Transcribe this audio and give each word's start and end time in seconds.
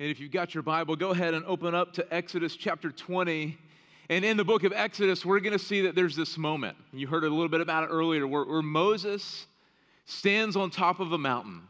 And 0.00 0.08
if 0.08 0.18
you've 0.18 0.32
got 0.32 0.54
your 0.54 0.62
Bible, 0.62 0.96
go 0.96 1.10
ahead 1.10 1.34
and 1.34 1.44
open 1.44 1.74
up 1.74 1.92
to 1.92 2.14
Exodus 2.14 2.56
chapter 2.56 2.90
20. 2.90 3.58
And 4.08 4.24
in 4.24 4.38
the 4.38 4.44
book 4.44 4.64
of 4.64 4.72
Exodus, 4.72 5.26
we're 5.26 5.40
going 5.40 5.52
to 5.52 5.58
see 5.58 5.82
that 5.82 5.94
there's 5.94 6.16
this 6.16 6.38
moment. 6.38 6.78
You 6.90 7.06
heard 7.06 7.22
a 7.22 7.28
little 7.28 7.50
bit 7.50 7.60
about 7.60 7.84
it 7.84 7.88
earlier, 7.88 8.26
where, 8.26 8.44
where 8.44 8.62
Moses 8.62 9.46
stands 10.06 10.56
on 10.56 10.70
top 10.70 11.00
of 11.00 11.12
a 11.12 11.18
mountain. 11.18 11.64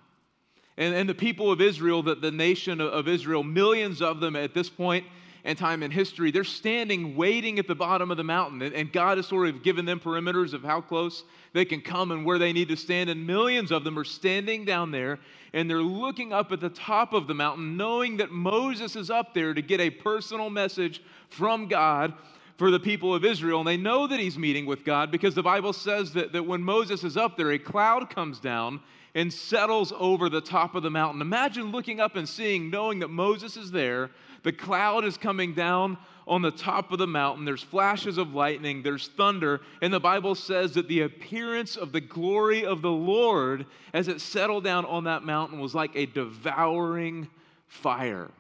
And, 0.77 0.95
and 0.95 1.09
the 1.09 1.15
people 1.15 1.51
of 1.51 1.61
Israel, 1.61 2.05
the, 2.05 2.15
the 2.15 2.31
nation 2.31 2.81
of 2.81 3.09
Israel, 3.09 3.43
millions 3.43 4.01
of 4.01 4.21
them 4.21 4.37
at 4.37 4.55
this 4.55 4.71
point 4.71 5.07
in 5.45 5.57
time 5.57 5.83
in 5.83 5.91
history, 5.91 6.31
they're 6.31 6.45
standing 6.45 7.17
waiting 7.17 7.59
at 7.59 7.67
the 7.67 7.75
bottom 7.75 8.11
of 8.11 8.17
the 8.17 8.25
mountain. 8.25 8.63
And, 8.63 8.75
and 8.75 8.93
God 8.93 9.19
has 9.19 9.27
sort 9.27 9.49
of 9.49 9.63
given 9.63 9.85
them 9.85 10.01
perimeters 10.01 10.53
of 10.53 10.63
how 10.63 10.81
close 10.81 11.25
they 11.53 11.65
can 11.65 11.81
come 11.81 12.11
and 12.11 12.25
where 12.25 12.39
they 12.39 12.53
need 12.53 12.69
to 12.69 12.77
stand. 12.77 13.11
And 13.11 13.27
millions 13.27 13.71
of 13.71 13.85
them 13.85 13.99
are 13.99 14.05
standing 14.05 14.65
down 14.65 14.91
there 14.91 15.19
and 15.53 15.69
they're 15.69 15.83
looking 15.83 16.33
up 16.33 16.53
at 16.53 16.61
the 16.61 16.69
top 16.69 17.13
of 17.13 17.27
the 17.27 17.35
mountain, 17.35 17.77
knowing 17.77 18.19
that 18.19 18.31
Moses 18.31 18.95
is 18.97 19.11
up 19.11 19.35
there 19.35 19.53
to 19.55 19.63
get 19.63 19.81
a 19.81 19.91
personal 19.91 20.51
message 20.51 21.03
from 21.29 21.67
God 21.67 22.13
for 22.57 22.71
the 22.71 22.79
people 22.79 23.15
of 23.15 23.25
Israel. 23.25 23.61
And 23.61 23.67
they 23.67 23.77
know 23.77 24.07
that 24.07 24.21
he's 24.21 24.39
meeting 24.39 24.67
with 24.67 24.85
God 24.85 25.11
because 25.11 25.35
the 25.35 25.43
Bible 25.43 25.73
says 25.73 26.13
that, 26.13 26.33
that 26.33 26.45
when 26.45 26.63
Moses 26.63 27.03
is 27.03 27.17
up 27.17 27.37
there, 27.37 27.51
a 27.51 27.59
cloud 27.59 28.11
comes 28.11 28.39
down 28.39 28.81
and 29.15 29.33
settles 29.33 29.93
over 29.99 30.29
the 30.29 30.41
top 30.41 30.75
of 30.75 30.83
the 30.83 30.91
mountain. 30.91 31.21
Imagine 31.21 31.73
looking 31.73 32.01
up 32.01 32.17
and 32.17 32.29
seeing, 32.29 32.71
knowing 32.71 33.01
that 33.01 33.09
Moses 33.09 33.57
is 33.57 33.71
there, 33.71 34.11
the 34.43 34.53
cloud 34.53 35.05
is 35.05 35.17
coming 35.17 35.55
down 35.55 35.99
on 36.27 36.43
the 36.43 36.51
top 36.51 36.93
of 36.93 36.99
the 36.99 37.07
mountain. 37.07 37.45
There's 37.45 37.63
flashes 37.63 38.19
of 38.19 38.35
lightning, 38.35 38.83
there's 38.83 39.09
thunder, 39.09 39.61
and 39.83 39.93
the 39.93 40.01
Bible 40.01 40.35
says 40.35 40.75
that 40.75 40.89
the 40.89 41.03
appearance 41.03 41.77
of 41.77 41.93
the 41.93 42.01
glory 42.01 42.65
of 42.65 42.83
the 42.83 42.91
Lord 42.91 43.67
as 43.93 44.09
it 44.09 44.21
settled 44.21 44.65
down 44.65 44.85
on 44.85 45.05
that 45.05 45.25
mountain 45.25 45.59
was 45.59 45.75
like 45.75 45.95
a 45.95 46.07
devouring 46.07 47.29
fire. 47.67 48.31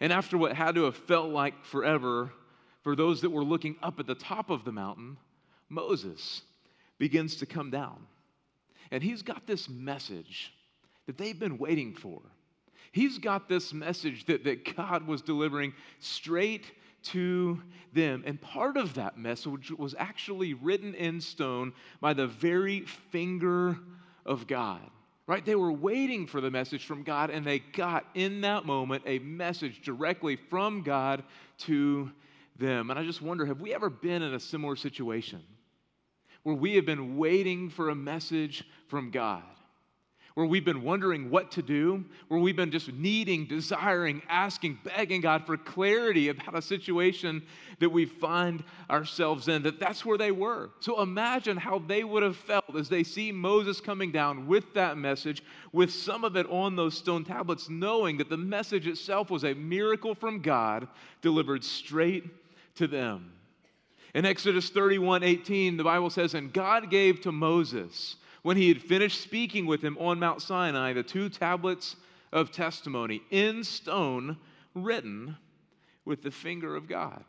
And 0.00 0.12
after 0.12 0.38
what 0.38 0.54
had 0.54 0.74
to 0.76 0.84
have 0.84 0.96
felt 0.96 1.30
like 1.30 1.64
forever 1.64 2.32
for 2.82 2.94
those 2.94 3.20
that 3.22 3.30
were 3.30 3.44
looking 3.44 3.76
up 3.82 3.98
at 3.98 4.06
the 4.06 4.14
top 4.14 4.50
of 4.50 4.64
the 4.64 4.72
mountain, 4.72 5.16
Moses 5.68 6.42
begins 6.98 7.36
to 7.36 7.46
come 7.46 7.70
down. 7.70 8.06
And 8.90 9.02
he's 9.02 9.22
got 9.22 9.46
this 9.46 9.68
message 9.68 10.52
that 11.06 11.18
they've 11.18 11.38
been 11.38 11.58
waiting 11.58 11.94
for. 11.94 12.20
He's 12.96 13.18
got 13.18 13.46
this 13.46 13.74
message 13.74 14.24
that, 14.24 14.44
that 14.44 14.74
God 14.74 15.06
was 15.06 15.20
delivering 15.20 15.74
straight 15.98 16.72
to 17.02 17.60
them. 17.92 18.22
And 18.24 18.40
part 18.40 18.78
of 18.78 18.94
that 18.94 19.18
message 19.18 19.70
was 19.70 19.94
actually 19.98 20.54
written 20.54 20.94
in 20.94 21.20
stone 21.20 21.74
by 22.00 22.14
the 22.14 22.26
very 22.26 22.80
finger 22.80 23.78
of 24.24 24.46
God. 24.46 24.80
Right? 25.26 25.44
They 25.44 25.56
were 25.56 25.72
waiting 25.72 26.26
for 26.26 26.40
the 26.40 26.50
message 26.50 26.86
from 26.86 27.02
God, 27.02 27.28
and 27.28 27.44
they 27.44 27.58
got 27.58 28.06
in 28.14 28.40
that 28.40 28.64
moment 28.64 29.02
a 29.04 29.18
message 29.18 29.82
directly 29.82 30.36
from 30.36 30.80
God 30.82 31.22
to 31.58 32.10
them. 32.58 32.88
And 32.88 32.98
I 32.98 33.04
just 33.04 33.20
wonder 33.20 33.44
have 33.44 33.60
we 33.60 33.74
ever 33.74 33.90
been 33.90 34.22
in 34.22 34.32
a 34.32 34.40
similar 34.40 34.74
situation 34.74 35.42
where 36.44 36.56
we 36.56 36.76
have 36.76 36.86
been 36.86 37.18
waiting 37.18 37.68
for 37.68 37.90
a 37.90 37.94
message 37.94 38.64
from 38.88 39.10
God? 39.10 39.42
Where 40.36 40.44
we've 40.44 40.66
been 40.66 40.82
wondering 40.82 41.30
what 41.30 41.50
to 41.50 41.62
do, 41.62 42.04
where 42.28 42.38
we've 42.38 42.56
been 42.56 42.70
just 42.70 42.92
needing, 42.92 43.46
desiring, 43.46 44.20
asking, 44.28 44.78
begging 44.84 45.22
God 45.22 45.46
for 45.46 45.56
clarity 45.56 46.28
about 46.28 46.54
a 46.54 46.60
situation 46.60 47.42
that 47.78 47.88
we 47.88 48.04
find 48.04 48.62
ourselves 48.90 49.48
in, 49.48 49.62
that 49.62 49.80
that's 49.80 50.04
where 50.04 50.18
they 50.18 50.32
were. 50.32 50.68
So 50.80 51.00
imagine 51.00 51.56
how 51.56 51.78
they 51.78 52.04
would 52.04 52.22
have 52.22 52.36
felt 52.36 52.76
as 52.76 52.90
they 52.90 53.02
see 53.02 53.32
Moses 53.32 53.80
coming 53.80 54.12
down 54.12 54.46
with 54.46 54.74
that 54.74 54.98
message, 54.98 55.42
with 55.72 55.90
some 55.90 56.22
of 56.22 56.36
it 56.36 56.46
on 56.50 56.76
those 56.76 56.98
stone 56.98 57.24
tablets, 57.24 57.70
knowing 57.70 58.18
that 58.18 58.28
the 58.28 58.36
message 58.36 58.86
itself 58.86 59.30
was 59.30 59.42
a 59.42 59.54
miracle 59.54 60.14
from 60.14 60.42
God 60.42 60.86
delivered 61.22 61.64
straight 61.64 62.24
to 62.74 62.86
them. 62.86 63.32
In 64.12 64.26
Exodus 64.26 64.68
31 64.68 65.22
18, 65.22 65.78
the 65.78 65.84
Bible 65.84 66.10
says, 66.10 66.34
And 66.34 66.52
God 66.52 66.90
gave 66.90 67.22
to 67.22 67.32
Moses 67.32 68.16
when 68.46 68.56
he 68.56 68.68
had 68.68 68.80
finished 68.80 69.22
speaking 69.22 69.66
with 69.66 69.82
him 69.82 69.98
on 69.98 70.20
Mount 70.20 70.40
Sinai 70.40 70.92
the 70.92 71.02
two 71.02 71.28
tablets 71.28 71.96
of 72.32 72.52
testimony 72.52 73.20
in 73.32 73.64
stone 73.64 74.36
written 74.72 75.36
with 76.04 76.22
the 76.22 76.30
finger 76.30 76.76
of 76.76 76.88
God. 76.88 77.24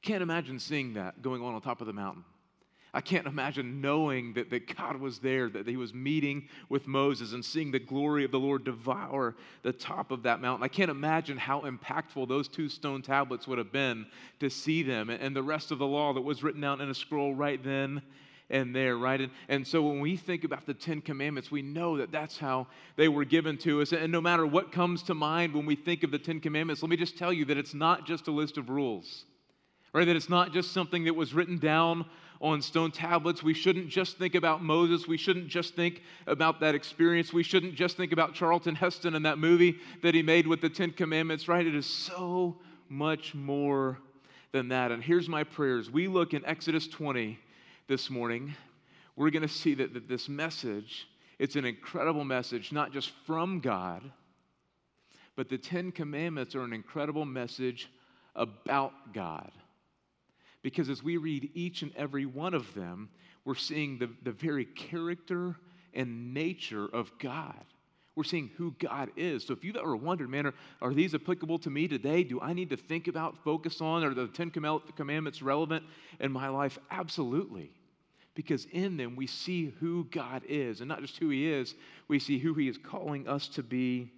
Can't 0.00 0.22
imagine 0.22 0.58
seeing 0.58 0.94
that 0.94 1.20
going 1.20 1.42
on 1.42 1.52
on 1.52 1.60
top 1.60 1.82
of 1.82 1.86
the 1.86 1.92
mountain. 1.92 2.24
I 2.94 3.02
can't 3.02 3.26
imagine 3.26 3.82
knowing 3.82 4.32
that, 4.34 4.48
that 4.48 4.74
God 4.74 4.96
was 4.96 5.18
there, 5.18 5.50
that 5.50 5.68
he 5.68 5.76
was 5.76 5.92
meeting 5.92 6.48
with 6.70 6.86
Moses 6.86 7.34
and 7.34 7.44
seeing 7.44 7.70
the 7.70 7.78
glory 7.78 8.24
of 8.24 8.30
the 8.30 8.40
Lord 8.40 8.64
devour 8.64 9.34
the 9.62 9.72
top 9.74 10.10
of 10.10 10.22
that 10.22 10.40
mountain. 10.40 10.64
I 10.64 10.68
can't 10.68 10.90
imagine 10.90 11.36
how 11.36 11.60
impactful 11.60 12.26
those 12.26 12.48
two 12.48 12.70
stone 12.70 13.02
tablets 13.02 13.46
would 13.46 13.58
have 13.58 13.70
been 13.70 14.06
to 14.40 14.48
see 14.48 14.82
them 14.82 15.10
and 15.10 15.36
the 15.36 15.42
rest 15.42 15.70
of 15.70 15.78
the 15.78 15.86
law 15.86 16.14
that 16.14 16.22
was 16.22 16.42
written 16.42 16.62
down 16.62 16.80
in 16.80 16.88
a 16.88 16.94
scroll 16.94 17.34
right 17.34 17.62
then 17.62 18.00
and 18.52 18.76
there, 18.76 18.96
right? 18.96 19.20
And, 19.20 19.32
and 19.48 19.66
so 19.66 19.82
when 19.82 19.98
we 19.98 20.16
think 20.16 20.44
about 20.44 20.66
the 20.66 20.74
Ten 20.74 21.00
Commandments, 21.00 21.50
we 21.50 21.62
know 21.62 21.96
that 21.96 22.12
that's 22.12 22.38
how 22.38 22.68
they 22.96 23.08
were 23.08 23.24
given 23.24 23.56
to 23.58 23.80
us. 23.80 23.92
And 23.92 24.12
no 24.12 24.20
matter 24.20 24.46
what 24.46 24.70
comes 24.70 25.02
to 25.04 25.14
mind 25.14 25.54
when 25.54 25.66
we 25.66 25.74
think 25.74 26.04
of 26.04 26.10
the 26.10 26.18
Ten 26.18 26.38
Commandments, 26.38 26.82
let 26.82 26.90
me 26.90 26.96
just 26.96 27.18
tell 27.18 27.32
you 27.32 27.46
that 27.46 27.56
it's 27.56 27.74
not 27.74 28.06
just 28.06 28.28
a 28.28 28.30
list 28.30 28.58
of 28.58 28.68
rules, 28.68 29.24
right? 29.94 30.04
That 30.04 30.14
it's 30.14 30.28
not 30.28 30.52
just 30.52 30.72
something 30.72 31.04
that 31.04 31.16
was 31.16 31.32
written 31.32 31.58
down 31.58 32.04
on 32.42 32.60
stone 32.60 32.90
tablets. 32.90 33.42
We 33.42 33.54
shouldn't 33.54 33.88
just 33.88 34.18
think 34.18 34.34
about 34.34 34.62
Moses. 34.62 35.08
We 35.08 35.16
shouldn't 35.16 35.48
just 35.48 35.74
think 35.74 36.02
about 36.26 36.60
that 36.60 36.74
experience. 36.74 37.32
We 37.32 37.44
shouldn't 37.44 37.74
just 37.74 37.96
think 37.96 38.12
about 38.12 38.34
Charlton 38.34 38.74
Heston 38.74 39.14
and 39.14 39.24
that 39.24 39.38
movie 39.38 39.78
that 40.02 40.14
he 40.14 40.22
made 40.22 40.46
with 40.46 40.60
the 40.60 40.68
Ten 40.68 40.90
Commandments, 40.90 41.48
right? 41.48 41.66
It 41.66 41.74
is 41.74 41.86
so 41.86 42.58
much 42.90 43.34
more 43.34 43.98
than 44.50 44.68
that. 44.68 44.92
And 44.92 45.02
here's 45.02 45.28
my 45.28 45.44
prayers. 45.44 45.90
We 45.90 46.06
look 46.08 46.34
in 46.34 46.44
Exodus 46.44 46.86
20 46.86 47.38
this 47.88 48.10
morning, 48.10 48.54
we're 49.16 49.30
going 49.30 49.42
to 49.42 49.48
see 49.48 49.74
that, 49.74 49.94
that 49.94 50.08
this 50.08 50.28
message, 50.28 51.08
it's 51.38 51.56
an 51.56 51.64
incredible 51.64 52.24
message, 52.24 52.72
not 52.72 52.92
just 52.92 53.10
from 53.26 53.60
God, 53.60 54.02
but 55.36 55.48
the 55.48 55.58
Ten 55.58 55.92
Commandments 55.92 56.54
are 56.54 56.62
an 56.62 56.72
incredible 56.72 57.24
message 57.24 57.90
about 58.34 58.92
God. 59.12 59.50
Because 60.62 60.88
as 60.88 61.02
we 61.02 61.16
read 61.16 61.50
each 61.54 61.82
and 61.82 61.92
every 61.96 62.26
one 62.26 62.54
of 62.54 62.72
them, 62.74 63.10
we're 63.44 63.54
seeing 63.54 63.98
the, 63.98 64.10
the 64.22 64.32
very 64.32 64.64
character 64.64 65.56
and 65.92 66.32
nature 66.32 66.86
of 66.86 67.12
God. 67.18 67.64
We're 68.14 68.24
seeing 68.24 68.50
who 68.58 68.74
God 68.78 69.10
is. 69.16 69.46
So 69.46 69.54
if 69.54 69.64
you've 69.64 69.76
ever 69.76 69.96
wondered, 69.96 70.28
man, 70.28 70.46
are, 70.46 70.54
are 70.82 70.92
these 70.92 71.14
applicable 71.14 71.58
to 71.60 71.70
me 71.70 71.88
today? 71.88 72.22
Do 72.22 72.40
I 72.40 72.52
need 72.52 72.68
to 72.70 72.76
think 72.76 73.08
about, 73.08 73.42
focus 73.42 73.80
on, 73.80 74.04
are 74.04 74.12
the 74.12 74.26
Ten 74.26 74.50
Commandments 74.50 75.40
relevant 75.40 75.84
in 76.20 76.30
my 76.30 76.48
life? 76.48 76.78
Absolutely. 76.90 77.70
Because 78.34 78.66
in 78.66 78.98
them 78.98 79.16
we 79.16 79.26
see 79.26 79.72
who 79.80 80.04
God 80.10 80.42
is. 80.46 80.80
And 80.80 80.88
not 80.88 81.00
just 81.00 81.16
who 81.16 81.30
He 81.30 81.50
is, 81.50 81.74
we 82.08 82.18
see 82.18 82.38
who 82.38 82.52
He 82.52 82.68
is 82.68 82.76
calling 82.76 83.26
us 83.26 83.48
to 83.48 83.62
be 83.62 84.10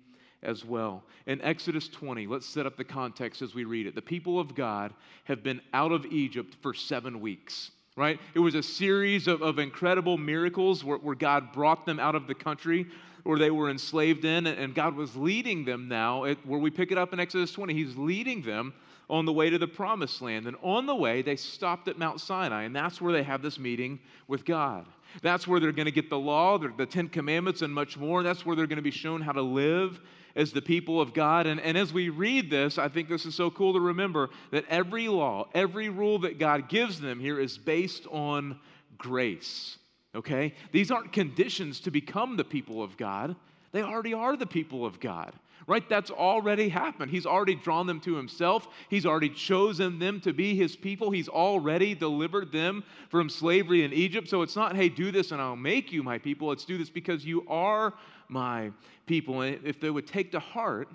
as 0.43 0.65
well. 0.65 1.05
In 1.27 1.41
Exodus 1.41 1.89
20, 1.89 2.27
let's 2.27 2.47
set 2.47 2.67
up 2.67 2.77
the 2.77 2.85
context 2.85 3.43
as 3.43 3.55
we 3.55 3.65
read 3.65 3.87
it. 3.87 3.95
The 3.95 4.03
people 4.03 4.41
of 4.41 4.57
God 4.57 4.93
have 5.25 5.45
been 5.45 5.61
out 5.73 5.93
of 5.93 6.05
Egypt 6.07 6.57
for 6.63 6.75
seven 6.75 7.21
weeks 7.21 7.71
right? 7.97 8.19
It 8.35 8.41
was 8.41 8.57
a 8.57 8.63
series 8.63 9.29
of, 9.29 9.41
of 9.41 9.61
incredible 9.61 10.19
miracles 10.19 10.83
where, 10.83 10.99
where 10.99 11.15
God 11.15 11.53
brought 11.53 11.87
them 11.87 12.01
out 12.01 12.17
of 12.17 12.27
the 12.27 12.35
country 12.35 12.87
where 13.25 13.39
they 13.39 13.51
were 13.51 13.71
enslaved 13.71 14.25
in, 14.25 14.47
and 14.47 14.75
God 14.75 14.95
was 14.95 15.17
leading 15.17 15.65
them 15.65 15.89
now, 15.89 16.25
at, 16.25 16.47
where 16.47 16.61
we 16.61 16.71
pick 16.71 16.93
it 16.93 16.99
up 16.99 17.13
in 17.13 17.19
Exodus 17.19 17.51
20, 17.53 17.75
He's 17.75 17.97
leading 17.97 18.43
them 18.43 18.75
on 19.11 19.25
the 19.25 19.33
way 19.33 19.51
to 19.51 19.59
the 19.59 19.67
promised 19.67 20.23
land. 20.23 20.47
And 20.47 20.57
on 20.63 20.87
the 20.87 20.95
way, 20.95 21.23
they 21.23 21.37
stopped 21.37 21.89
at 21.89 21.99
Mount 21.99 22.21
Sinai, 22.21 22.63
and 22.63 22.77
that's 22.77 23.01
where 23.01 23.13
they 23.13 23.23
have 23.23 23.43
this 23.43 23.59
meeting 23.59 23.99
with 24.29 24.45
God. 24.45 24.87
That's 25.23 25.47
where 25.47 25.61
they're 25.61 25.73
going 25.73 25.87
to 25.87 25.93
get 25.93 26.11
the 26.11 26.19
law, 26.19 26.59
the 26.59 26.87
Ten 26.87 27.09
Commandments, 27.09 27.63
and 27.63 27.73
much 27.73 27.97
more. 27.97 28.23
That's 28.23 28.45
where 28.45 28.57
they're 28.57 28.67
going 28.67 28.77
to 28.77 28.83
be 28.83 28.91
shown 28.91 29.21
how 29.21 29.33
to 29.33 29.43
live 29.43 30.01
as 30.37 30.53
the 30.53 30.63
people 30.63 31.01
of 31.01 31.15
God. 31.15 31.47
And, 31.47 31.61
and 31.61 31.79
as 31.79 31.93
we 31.93 32.09
read 32.09 32.51
this, 32.51 32.77
I 32.79 32.89
think 32.89 33.09
this 33.09 33.25
is 33.25 33.35
so 33.35 33.51
cool 33.51 33.73
to 33.75 33.81
remember 33.81 34.31
that 34.51 34.65
every 34.69 35.09
law, 35.09 35.49
every 35.55 35.89
rule 35.89 36.19
that 36.21 36.39
God 36.39 36.69
gives 36.69 37.01
them 37.01 37.21
here 37.21 37.39
is 37.39 37.57
based 37.57 38.07
on 38.11 38.59
grace 38.99 39.79
okay? 40.15 40.55
These 40.73 40.91
aren't 40.91 41.13
conditions 41.13 41.81
to 41.81 41.91
become 41.91 42.37
the 42.37 42.45
people 42.45 42.83
of 42.83 42.97
God. 42.97 43.37
They 43.73 43.83
already 43.83 44.15
are 44.15 44.37
the 44.37 44.47
people 44.47 44.87
of 44.87 45.01
God, 45.01 45.33
right? 45.67 45.87
That's 45.89 46.11
already 46.11 46.69
happened. 46.69 47.11
He's 47.11 47.27
already 47.27 47.57
drawn 47.57 47.87
them 47.87 48.01
to 48.03 48.15
Himself. 48.15 48.69
He's 48.89 49.05
already 49.05 49.31
chosen 49.31 49.99
them 49.99 50.21
to 50.21 50.33
be 50.33 50.55
His 50.55 50.77
people. 50.77 51.11
He's 51.11 51.29
already 51.29 51.95
delivered 51.95 52.53
them 52.53 52.85
from 53.09 53.29
slavery 53.29 53.83
in 53.83 53.93
Egypt. 53.93 54.29
So 54.29 54.43
it's 54.43 54.55
not, 54.55 54.77
hey, 54.77 54.89
do 54.89 55.11
this 55.11 55.33
and 55.33 55.41
I'll 55.43 55.57
make 55.57 55.93
you 55.93 56.03
my 56.03 56.19
people. 56.19 56.53
It's 56.53 56.65
do 56.65 56.79
this 56.79 56.91
because 56.91 57.25
you 57.25 57.45
are 57.49 57.95
my 58.29 58.71
people. 59.07 59.41
And 59.41 59.67
if 59.67 59.81
they 59.81 59.91
would 59.91 60.07
take 60.07 60.31
to 60.33 60.41
heart 60.41 60.89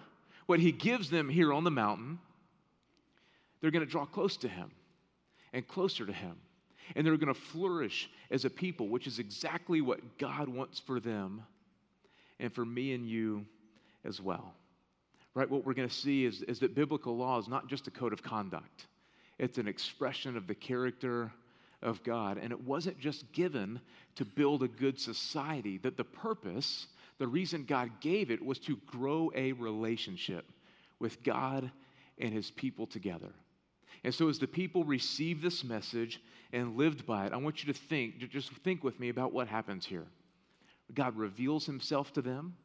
what 0.45 0.60
He 0.60 0.72
gives 0.72 1.10
them 1.10 1.27
here 1.27 1.51
on 1.51 1.65
the 1.65 1.72
mountain, 1.72 2.19
they're 3.60 3.72
going 3.72 3.86
to 3.86 3.92
draw 3.92 4.06
close 4.06 4.38
to 4.38 4.48
Him 4.48 4.72
and 5.51 5.68
closer 5.68 6.06
to 6.06 6.13
Him 6.13 6.38
and 6.95 7.06
they're 7.06 7.18
going 7.18 7.33
to 7.33 7.39
flourish 7.39 8.09
as 8.31 8.45
a 8.45 8.50
people, 8.50 8.88
which 8.88 9.07
is 9.07 9.19
exactly 9.19 9.81
what 9.81 10.18
God 10.18 10.50
wants 10.50 10.80
for 10.80 11.00
them 11.00 11.44
and 12.39 12.53
for 12.53 12.65
me 12.65 12.94
and 12.94 13.07
you 13.07 13.45
as 14.06 14.21
well. 14.21 14.53
right, 15.33 15.50
what 15.50 15.65
we're 15.65 15.74
going 15.74 15.88
to 15.89 15.94
see 15.94 16.25
is, 16.25 16.41
is 16.44 16.59
that 16.59 16.75
biblical 16.75 17.15
law 17.15 17.38
is 17.38 17.47
not 17.47 17.68
just 17.68 17.88
a 17.88 17.91
code 17.91 18.13
of 18.13 18.24
conduct, 18.24 18.88
it's 19.38 19.57
an 19.57 19.68
expression 19.68 20.36
of 20.36 20.47
the 20.47 20.56
character 20.56 21.31
of 21.81 22.03
God. 22.03 22.38
And 22.38 22.51
it 22.51 22.62
wasn't 22.62 23.00
just 23.00 23.31
given 23.31 23.80
to 24.15 24.25
build 24.25 24.63
a 24.63 24.68
good 24.68 25.00
society, 25.00 25.77
that 25.80 25.97
the 25.97 26.03
purpose, 26.03 26.88
the 27.18 27.27
reason 27.27 27.63
God 27.63 27.89
gave 28.01 28.31
it, 28.31 28.44
was 28.44 28.59
to 28.59 28.77
grow 28.86 29.31
a 29.36 29.53
relationship 29.53 30.45
with 31.00 31.24
God 31.24 31.71
and 32.18 32.33
his 32.33 32.51
people 32.51 32.86
together. 32.86 33.31
And 34.04 34.13
so, 34.13 34.30
as 34.30 34.40
the 34.40 34.48
people 34.48 34.84
received 34.84 35.42
this 35.42 35.63
message 35.63 36.22
and 36.54 36.78
lived 36.78 37.06
by 37.06 37.25
it, 37.25 37.34
I 37.34 37.38
want 37.38 37.63
you 37.63 37.74
to 37.74 37.80
think, 37.80 38.18
just 38.30 38.51
think 38.63 38.84
with 38.84 39.00
me 39.00 39.10
about 39.10 39.34
what 39.34 39.48
happens 39.48 39.86
here. 39.86 40.07
God 40.94 41.16
reveals 41.18 41.66
himself 41.66 42.13
to 42.13 42.22
them. 42.22 42.56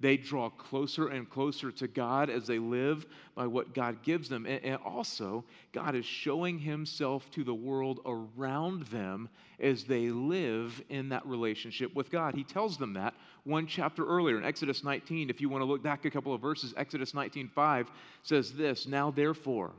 They 0.00 0.16
draw 0.16 0.48
closer 0.48 1.08
and 1.08 1.28
closer 1.28 1.70
to 1.72 1.86
God 1.86 2.30
as 2.30 2.46
they 2.46 2.58
live 2.58 3.04
by 3.34 3.46
what 3.46 3.74
God 3.74 4.02
gives 4.02 4.30
them. 4.30 4.46
And, 4.46 4.76
also, 4.76 5.44
God 5.72 5.94
is 5.94 6.06
showing 6.06 6.58
himself 6.58 7.30
to 7.32 7.44
the 7.44 7.54
world 7.54 8.00
around 8.06 8.84
them 8.86 9.28
as 9.60 9.84
they 9.84 10.08
live 10.08 10.82
in 10.88 11.10
that 11.10 11.26
relationship 11.26 11.94
with 11.94 12.10
God. 12.10 12.34
He 12.34 12.44
tells 12.44 12.78
them 12.78 12.94
that 12.94 13.12
one 13.44 13.66
chapter 13.66 14.06
earlier 14.06 14.38
in 14.38 14.44
Exodus 14.44 14.82
19. 14.82 15.28
If 15.28 15.38
you 15.38 15.50
want 15.50 15.60
to 15.60 15.66
look 15.66 15.82
back 15.82 16.06
a 16.06 16.10
couple 16.10 16.32
of 16.32 16.40
verses, 16.40 16.72
Exodus 16.78 17.12
19:5 17.12 17.88
says 18.22 18.54
this 18.54 18.86
Now, 18.86 19.10
therefore, 19.10 19.72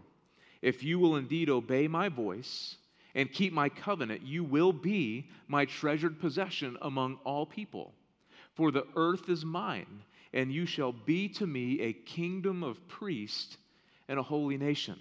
if 0.61 0.83
you 0.83 0.99
will 0.99 1.15
indeed 1.15 1.49
obey 1.49 1.87
my 1.87 2.09
voice, 2.09 2.77
and 3.15 3.31
keep 3.31 3.51
my 3.51 3.69
covenant, 3.69 4.21
you 4.23 4.43
will 4.43 4.71
be 4.71 5.29
my 5.47 5.65
treasured 5.65 6.19
possession 6.19 6.77
among 6.81 7.19
all 7.25 7.45
people. 7.45 7.93
For 8.55 8.71
the 8.71 8.85
earth 8.95 9.29
is 9.29 9.43
mine, 9.43 10.03
and 10.33 10.51
you 10.51 10.65
shall 10.65 10.91
be 10.91 11.27
to 11.29 11.45
me 11.45 11.81
a 11.81 11.93
kingdom 11.93 12.63
of 12.63 12.87
priests 12.87 13.57
and 14.07 14.17
a 14.19 14.23
holy 14.23 14.57
nation. 14.57 14.97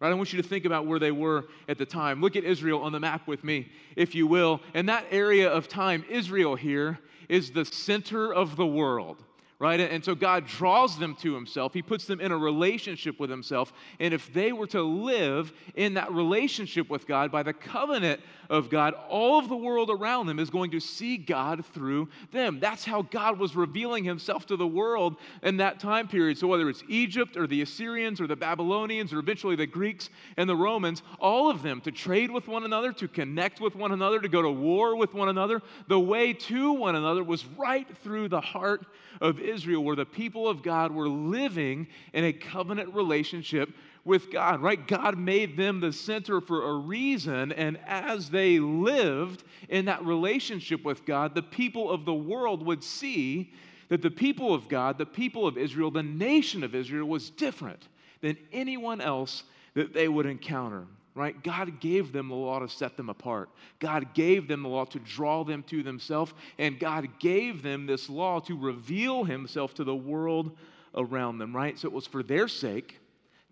Right? 0.00 0.10
I 0.10 0.14
want 0.14 0.32
you 0.32 0.40
to 0.40 0.48
think 0.48 0.64
about 0.64 0.86
where 0.86 0.98
they 0.98 1.10
were 1.10 1.46
at 1.68 1.76
the 1.76 1.86
time. 1.86 2.20
Look 2.20 2.36
at 2.36 2.44
Israel 2.44 2.82
on 2.82 2.92
the 2.92 3.00
map 3.00 3.26
with 3.26 3.44
me, 3.44 3.70
if 3.96 4.14
you 4.14 4.26
will. 4.26 4.60
In 4.74 4.86
that 4.86 5.06
area 5.10 5.50
of 5.50 5.68
time, 5.68 6.04
Israel 6.08 6.54
here 6.54 6.98
is 7.28 7.50
the 7.50 7.64
center 7.64 8.32
of 8.32 8.56
the 8.56 8.66
world 8.66 9.24
right? 9.60 9.78
And 9.78 10.02
so 10.02 10.14
God 10.14 10.46
draws 10.46 10.98
them 10.98 11.14
to 11.16 11.34
Himself. 11.34 11.74
He 11.74 11.82
puts 11.82 12.06
them 12.06 12.18
in 12.18 12.32
a 12.32 12.36
relationship 12.36 13.20
with 13.20 13.28
Himself. 13.28 13.72
And 14.00 14.12
if 14.14 14.32
they 14.32 14.52
were 14.52 14.66
to 14.68 14.82
live 14.82 15.52
in 15.74 15.94
that 15.94 16.10
relationship 16.10 16.88
with 16.88 17.06
God 17.06 17.30
by 17.30 17.42
the 17.42 17.52
covenant 17.52 18.22
of 18.50 18.68
God, 18.68 18.94
all 19.08 19.38
of 19.38 19.48
the 19.48 19.56
world 19.56 19.90
around 19.90 20.26
them 20.26 20.40
is 20.40 20.50
going 20.50 20.72
to 20.72 20.80
see 20.80 21.16
God 21.16 21.64
through 21.64 22.08
them. 22.32 22.58
That's 22.58 22.84
how 22.84 23.02
God 23.02 23.38
was 23.38 23.54
revealing 23.54 24.02
Himself 24.02 24.44
to 24.46 24.56
the 24.56 24.66
world 24.66 25.16
in 25.44 25.58
that 25.58 25.78
time 25.78 26.08
period. 26.08 26.36
So 26.36 26.48
whether 26.48 26.68
it's 26.68 26.82
Egypt 26.88 27.36
or 27.36 27.46
the 27.46 27.62
Assyrians 27.62 28.20
or 28.20 28.26
the 28.26 28.34
Babylonians 28.34 29.12
or 29.12 29.20
eventually 29.20 29.54
the 29.54 29.68
Greeks 29.68 30.10
and 30.36 30.50
the 30.50 30.56
Romans, 30.56 31.02
all 31.20 31.48
of 31.48 31.62
them 31.62 31.80
to 31.82 31.92
trade 31.92 32.30
with 32.32 32.48
one 32.48 32.64
another, 32.64 32.92
to 32.94 33.06
connect 33.06 33.60
with 33.60 33.76
one 33.76 33.92
another, 33.92 34.20
to 34.20 34.28
go 34.28 34.42
to 34.42 34.50
war 34.50 34.96
with 34.96 35.14
one 35.14 35.28
another, 35.28 35.62
the 35.86 36.00
way 36.00 36.32
to 36.32 36.72
one 36.72 36.96
another 36.96 37.22
was 37.22 37.46
right 37.56 37.86
through 37.98 38.28
the 38.28 38.40
heart 38.40 38.84
of 39.20 39.38
Israel, 39.38 39.84
where 39.84 39.96
the 39.96 40.04
people 40.04 40.48
of 40.48 40.62
God 40.62 40.90
were 40.90 41.08
living 41.08 41.86
in 42.12 42.24
a 42.24 42.32
covenant 42.32 42.94
relationship 42.94 43.70
with 44.10 44.30
God, 44.32 44.60
right? 44.60 44.88
God 44.88 45.16
made 45.16 45.56
them 45.56 45.80
the 45.80 45.92
center 45.92 46.40
for 46.40 46.68
a 46.68 46.74
reason. 46.74 47.52
And 47.52 47.78
as 47.86 48.28
they 48.28 48.58
lived 48.58 49.44
in 49.68 49.84
that 49.84 50.04
relationship 50.04 50.84
with 50.84 51.06
God, 51.06 51.32
the 51.34 51.44
people 51.44 51.88
of 51.88 52.04
the 52.04 52.12
world 52.12 52.66
would 52.66 52.82
see 52.82 53.52
that 53.88 54.02
the 54.02 54.10
people 54.10 54.52
of 54.52 54.68
God, 54.68 54.98
the 54.98 55.06
people 55.06 55.46
of 55.46 55.56
Israel, 55.56 55.92
the 55.92 56.02
nation 56.02 56.64
of 56.64 56.74
Israel 56.74 57.08
was 57.08 57.30
different 57.30 57.86
than 58.20 58.36
anyone 58.52 59.00
else 59.00 59.44
that 59.74 59.94
they 59.94 60.08
would 60.08 60.26
encounter 60.26 60.86
right? 61.16 61.42
God 61.42 61.80
gave 61.80 62.12
them 62.12 62.28
the 62.28 62.36
law 62.36 62.60
to 62.60 62.68
set 62.68 62.96
them 62.96 63.10
apart. 63.10 63.50
God 63.80 64.14
gave 64.14 64.46
them 64.46 64.62
the 64.62 64.68
law 64.68 64.84
to 64.86 65.00
draw 65.00 65.42
them 65.42 65.64
to 65.64 65.82
themselves, 65.82 66.32
and 66.56 66.78
God 66.78 67.08
gave 67.18 67.62
them 67.62 67.84
this 67.84 68.08
law 68.08 68.38
to 68.40 68.56
reveal 68.56 69.24
himself 69.24 69.74
to 69.74 69.84
the 69.84 69.94
world 69.94 70.56
around 70.94 71.38
them, 71.38 71.54
right? 71.54 71.76
So 71.76 71.88
it 71.88 71.92
was 71.92 72.06
for 72.06 72.22
their 72.22 72.46
sake 72.46 72.99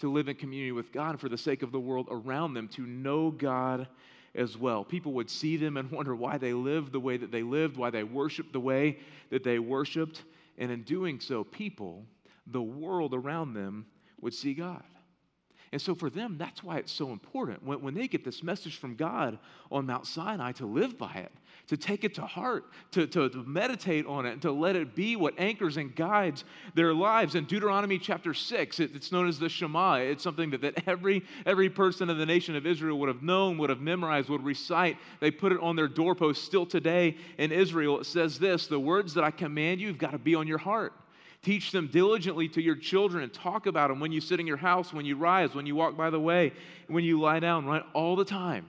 to 0.01 0.11
live 0.11 0.29
in 0.29 0.37
community 0.37 0.73
with 0.73 0.93
God 0.93 1.11
and 1.11 1.21
for 1.21 1.29
the 1.29 1.39
sake 1.39 1.63
of 1.63 1.73
the 1.73 1.81
world 1.81 2.09
around 2.11 2.55
them 2.55 2.69
to 2.69 2.83
know 2.83 3.31
God 3.31 3.89
as 4.35 4.57
well. 4.57 4.85
People 4.85 5.13
would 5.15 5.31
see 5.31 5.57
them 5.57 5.77
and 5.77 5.91
wonder 5.93 6.15
why 6.15 6.39
they 6.39 6.53
lived 6.53 6.93
the 6.93 7.01
way 7.01 7.17
that 7.17 7.31
they 7.31 7.43
lived, 7.43 7.77
why 7.77 7.91
they 7.91 8.05
worshiped 8.05 8.53
the 8.53 8.61
way 8.61 8.99
that 9.31 9.45
they 9.45 9.59
worshiped, 9.59 10.25
and 10.59 10.71
in 10.71 10.83
doing 10.83 11.21
so, 11.21 11.45
people, 11.45 12.05
the 12.47 12.63
world 12.63 13.15
around 13.15 13.55
them, 13.55 13.87
would 14.21 14.35
see 14.35 14.55
God. 14.55 14.83
And 15.71 15.81
so 15.81 15.95
for 15.95 16.09
them, 16.09 16.37
that's 16.39 16.65
why 16.65 16.79
it's 16.79 16.93
so 16.93 17.11
important. 17.11 17.63
When, 17.63 17.83
when 17.83 17.95
they 17.95 18.09
get 18.09 18.25
this 18.25 18.43
message 18.43 18.79
from 18.79 18.95
God 18.95 19.39
on 19.71 19.87
Mount 19.87 20.07
Sinai 20.07 20.53
to 20.53 20.67
live 20.67 20.97
by 20.97 21.13
it, 21.13 21.33
to 21.69 21.77
take 21.77 22.03
it 22.03 22.15
to 22.15 22.23
heart, 22.23 22.65
to, 22.93 23.07
to, 23.07 23.29
to, 23.29 23.43
meditate 23.45 24.07
on 24.07 24.27
it, 24.27 24.33
and 24.33 24.43
to 24.43 24.51
let 24.51 24.75
it 24.75 24.95
be 24.95 25.17
what 25.17 25.35
anchors 25.39 25.77
and 25.77 25.95
guides 25.95 26.45
their 26.75 26.95
lives. 26.95 27.35
In 27.35 27.45
Deuteronomy 27.45 27.99
chapter 27.99 28.33
6, 28.33 28.81
it, 28.81 28.91
it's 28.95 29.13
known 29.13 29.29
as 29.29 29.39
the 29.39 29.49
Shema. 29.49 29.97
It's 29.97 30.23
something 30.23 30.51
that, 30.51 30.63
that 30.63 30.89
every, 30.89 31.23
every 31.45 31.69
person 31.69 32.09
in 32.09 32.19
the 32.19 32.27
nation 32.27 32.57
of 32.57 32.67
Israel 32.67 32.99
would 32.99 33.09
have 33.09 33.23
known, 33.23 33.59
would 33.59 33.71
have 33.71 33.81
memorized, 33.81 34.31
would 34.31 34.45
recite. 34.45 34.97
They 35.21 35.31
put 35.31 35.53
it 35.53 35.61
on 35.61 35.77
their 35.77 35.89
doorposts 35.89 36.43
still 36.43 36.65
today 36.65 37.17
in 37.37 37.53
Israel. 37.53 38.01
It 38.01 38.07
says 38.07 38.39
this 38.39 38.67
The 38.67 38.81
words 38.81 39.15
that 39.15 39.25
I 39.25 39.31
command 39.31 39.81
you 39.81 39.89
have 39.89 39.99
got 39.99 40.13
to 40.13 40.19
be 40.19 40.35
on 40.35 40.47
your 40.47 40.59
heart. 40.59 40.95
Teach 41.43 41.71
them 41.71 41.87
diligently 41.87 42.49
to 42.49 42.63
your 42.63 42.75
children 42.75 43.23
and 43.23 43.33
talk 43.33 43.67
about 43.67 43.89
them 43.89 44.01
when 44.01 44.11
you 44.11 44.21
sit 44.21 44.41
in 44.41 44.47
your 44.47 44.57
house, 44.57 44.93
when 44.93 45.05
you 45.05 45.17
rise, 45.17 45.55
when 45.55 45.67
you 45.67 45.77
walk 45.77 45.97
by 45.97 46.11
the 46.11 46.19
way, 46.19 46.53
when 46.89 47.05
you 47.05 47.21
lie 47.21 47.39
down, 47.39 47.65
right? 47.65 47.85
All 47.93 48.17
the 48.17 48.25
time. 48.25 48.67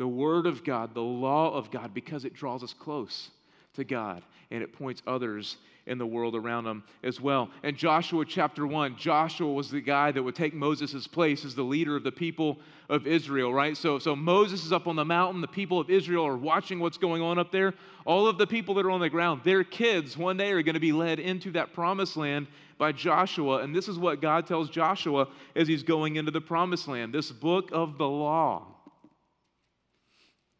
The 0.00 0.08
Word 0.08 0.46
of 0.46 0.64
God, 0.64 0.94
the 0.94 1.02
law 1.02 1.52
of 1.52 1.70
God, 1.70 1.92
because 1.92 2.24
it 2.24 2.32
draws 2.32 2.62
us 2.62 2.72
close 2.72 3.28
to 3.74 3.84
God 3.84 4.22
and 4.50 4.62
it 4.62 4.72
points 4.72 5.02
others 5.06 5.58
in 5.86 5.98
the 5.98 6.06
world 6.06 6.34
around 6.34 6.64
them 6.64 6.84
as 7.02 7.20
well. 7.20 7.50
And 7.62 7.76
Joshua 7.76 8.24
chapter 8.24 8.66
1, 8.66 8.96
Joshua 8.96 9.52
was 9.52 9.70
the 9.70 9.82
guy 9.82 10.10
that 10.10 10.22
would 10.22 10.34
take 10.34 10.54
Moses' 10.54 11.06
place 11.06 11.44
as 11.44 11.54
the 11.54 11.62
leader 11.62 11.96
of 11.96 12.02
the 12.02 12.10
people 12.10 12.60
of 12.88 13.06
Israel, 13.06 13.52
right? 13.52 13.76
So, 13.76 13.98
so 13.98 14.16
Moses 14.16 14.64
is 14.64 14.72
up 14.72 14.86
on 14.86 14.96
the 14.96 15.04
mountain. 15.04 15.42
The 15.42 15.48
people 15.48 15.78
of 15.78 15.90
Israel 15.90 16.26
are 16.26 16.36
watching 16.38 16.80
what's 16.80 16.96
going 16.96 17.20
on 17.20 17.38
up 17.38 17.52
there. 17.52 17.74
All 18.06 18.26
of 18.26 18.38
the 18.38 18.46
people 18.46 18.76
that 18.76 18.86
are 18.86 18.90
on 18.90 19.00
the 19.00 19.10
ground, 19.10 19.42
their 19.44 19.64
kids 19.64 20.16
one 20.16 20.38
day 20.38 20.50
are 20.52 20.62
going 20.62 20.72
to 20.72 20.80
be 20.80 20.92
led 20.92 21.18
into 21.18 21.50
that 21.50 21.74
promised 21.74 22.16
land 22.16 22.46
by 22.78 22.92
Joshua. 22.92 23.58
And 23.58 23.76
this 23.76 23.86
is 23.86 23.98
what 23.98 24.22
God 24.22 24.46
tells 24.46 24.70
Joshua 24.70 25.28
as 25.54 25.68
he's 25.68 25.82
going 25.82 26.16
into 26.16 26.30
the 26.30 26.40
promised 26.40 26.88
land 26.88 27.12
this 27.12 27.30
book 27.30 27.68
of 27.70 27.98
the 27.98 28.08
law. 28.08 28.79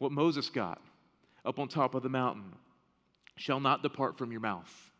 What 0.00 0.10
Moses 0.10 0.50
got 0.50 0.82
up 1.44 1.60
on 1.60 1.68
top 1.68 1.94
of 1.94 2.02
the 2.02 2.08
mountain 2.08 2.56
shall 3.36 3.60
not 3.60 3.84
depart 3.84 4.18
from 4.18 4.32
your 4.32 4.40
mouth 4.40 4.90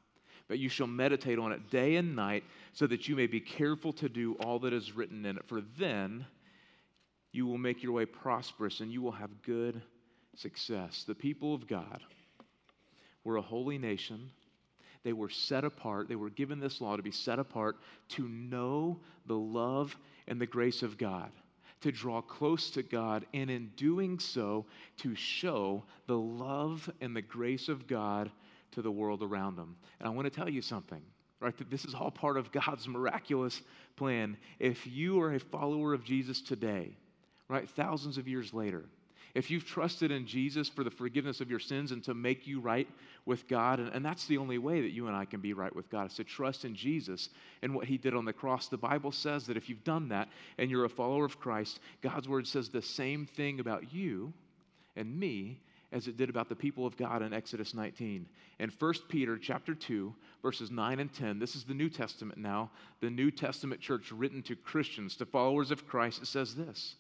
but 0.50 0.58
you 0.58 0.68
shall 0.68 0.88
meditate 0.88 1.38
on 1.38 1.52
it 1.52 1.70
day 1.70 1.94
and 1.94 2.16
night, 2.16 2.42
so 2.72 2.84
that 2.88 3.06
you 3.06 3.14
may 3.14 3.28
be 3.28 3.38
careful 3.38 3.92
to 3.92 4.08
do 4.08 4.34
all 4.40 4.58
that 4.58 4.72
is 4.72 4.96
written 4.96 5.24
in 5.24 5.36
it. 5.36 5.46
For 5.46 5.60
then 5.78 6.26
you 7.30 7.46
will 7.46 7.56
make 7.56 7.84
your 7.84 7.92
way 7.92 8.04
prosperous 8.04 8.80
and 8.80 8.92
you 8.92 9.00
will 9.00 9.12
have 9.12 9.42
good 9.42 9.80
success. 10.34 11.04
The 11.06 11.14
people 11.14 11.54
of 11.54 11.68
God 11.68 12.02
were 13.22 13.36
a 13.36 13.42
holy 13.42 13.78
nation. 13.78 14.32
They 15.04 15.12
were 15.12 15.30
set 15.30 15.62
apart. 15.62 16.08
They 16.08 16.16
were 16.16 16.30
given 16.30 16.58
this 16.58 16.80
law 16.80 16.96
to 16.96 17.02
be 17.04 17.12
set 17.12 17.38
apart 17.38 17.76
to 18.08 18.26
know 18.26 18.98
the 19.26 19.38
love 19.38 19.96
and 20.26 20.40
the 20.40 20.46
grace 20.46 20.82
of 20.82 20.98
God, 20.98 21.30
to 21.80 21.92
draw 21.92 22.20
close 22.20 22.70
to 22.70 22.82
God, 22.82 23.24
and 23.32 23.50
in 23.50 23.70
doing 23.76 24.18
so, 24.18 24.66
to 24.98 25.14
show 25.14 25.82
the 26.06 26.18
love 26.18 26.90
and 27.00 27.16
the 27.16 27.22
grace 27.22 27.68
of 27.68 27.86
God 27.86 28.30
to 28.72 28.82
the 28.82 28.90
world 28.90 29.22
around 29.22 29.56
them. 29.56 29.76
And 29.98 30.06
I 30.06 30.10
want 30.10 30.26
to 30.26 30.30
tell 30.30 30.48
you 30.48 30.62
something, 30.62 31.02
right? 31.40 31.56
That 31.56 31.70
this 31.70 31.84
is 31.84 31.94
all 31.94 32.10
part 32.10 32.36
of 32.36 32.52
God's 32.52 32.86
miraculous 32.86 33.62
plan. 33.96 34.36
If 34.58 34.86
you 34.86 35.20
are 35.20 35.34
a 35.34 35.40
follower 35.40 35.94
of 35.94 36.04
Jesus 36.04 36.40
today, 36.40 36.96
right, 37.48 37.68
thousands 37.68 38.18
of 38.18 38.28
years 38.28 38.52
later, 38.54 38.84
if 39.34 39.50
you've 39.50 39.64
trusted 39.64 40.10
in 40.10 40.26
Jesus 40.26 40.68
for 40.68 40.82
the 40.82 40.90
forgiveness 40.90 41.40
of 41.40 41.50
your 41.50 41.58
sins 41.58 41.92
and 41.92 42.02
to 42.04 42.14
make 42.14 42.46
you 42.46 42.60
right 42.60 42.88
with 43.26 43.46
God, 43.48 43.78
and, 43.78 43.88
and, 43.90 44.04
that's 44.04 44.26
the 44.26 44.38
only 44.38 44.58
way 44.58 44.80
that 44.80 44.90
you 44.90 45.06
and 45.06 45.16
I 45.16 45.24
can 45.24 45.40
be 45.40 45.52
right 45.52 45.74
with 45.74 45.90
God, 45.90 46.10
is 46.10 46.16
to 46.16 46.24
trust 46.24 46.64
in 46.64 46.74
Jesus 46.74 47.28
and 47.62 47.74
what 47.74 47.86
He 47.86 47.98
did 47.98 48.14
on 48.14 48.24
the 48.24 48.32
cross. 48.32 48.68
The 48.68 48.76
Bible 48.76 49.12
says 49.12 49.46
that 49.46 49.56
if 49.56 49.68
you've 49.68 49.84
done 49.84 50.08
that 50.08 50.28
and 50.58 50.70
you're 50.70 50.84
a 50.84 50.88
follower 50.88 51.24
of 51.24 51.38
Christ, 51.38 51.80
God's 52.02 52.28
Word 52.28 52.46
says 52.46 52.68
the 52.68 52.82
same 52.82 53.26
thing 53.26 53.60
about 53.60 53.92
you 53.92 54.32
and 54.96 55.18
me 55.18 55.60
as 55.92 56.06
it 56.06 56.16
did 56.16 56.30
about 56.30 56.48
the 56.48 56.54
people 56.54 56.86
of 56.86 56.96
God 56.96 57.22
in 57.22 57.32
Exodus 57.32 57.74
19. 57.74 58.26
In 58.58 58.72
1 58.78 58.94
Peter 59.08 59.36
chapter 59.36 59.74
2, 59.74 60.14
verses 60.42 60.70
9 60.70 61.00
and 61.00 61.12
10, 61.12 61.38
this 61.38 61.56
is 61.56 61.64
the 61.64 61.74
New 61.74 61.88
Testament 61.88 62.38
now, 62.38 62.70
the 63.00 63.10
New 63.10 63.30
Testament 63.30 63.80
church 63.80 64.12
written 64.12 64.42
to 64.42 64.54
Christians, 64.54 65.16
to 65.16 65.26
followers 65.26 65.70
of 65.70 65.86
Christ, 65.86 66.22
it 66.22 66.26
says 66.26 66.54
this 66.54 66.96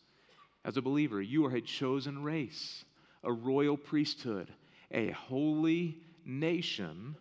As 0.64 0.76
a 0.76 0.82
believer, 0.82 1.20
you 1.22 1.46
are 1.46 1.54
a 1.54 1.60
chosen 1.60 2.22
race, 2.22 2.84
a 3.24 3.32
royal 3.32 3.76
priesthood, 3.76 4.52
a 4.90 5.10
holy 5.10 5.98
nation, 6.24 7.16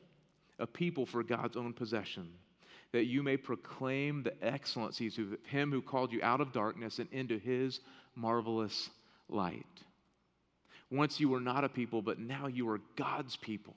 a 0.58 0.68
people 0.68 1.06
for 1.06 1.24
God's 1.24 1.56
own 1.56 1.74
possession 1.74 2.30
that 2.92 3.06
you 3.06 3.22
may 3.22 3.38
proclaim 3.38 4.24
the 4.24 4.44
excellencies 4.44 5.18
of 5.18 5.38
him 5.44 5.72
who 5.72 5.82
called 5.82 6.12
you 6.12 6.20
out 6.24 6.42
of 6.42 6.52
darkness 6.52 7.00
and 7.00 7.08
into 7.12 7.38
his 7.38 7.80
marvelous 8.16 8.90
light. 9.28 9.66
Once 10.92 11.20
you 11.20 11.30
were 11.30 11.40
not 11.40 11.64
a 11.64 11.70
people, 11.70 12.02
but 12.02 12.20
now 12.20 12.48
you 12.48 12.68
are 12.70 12.82
God's 12.96 13.36
people. 13.36 13.76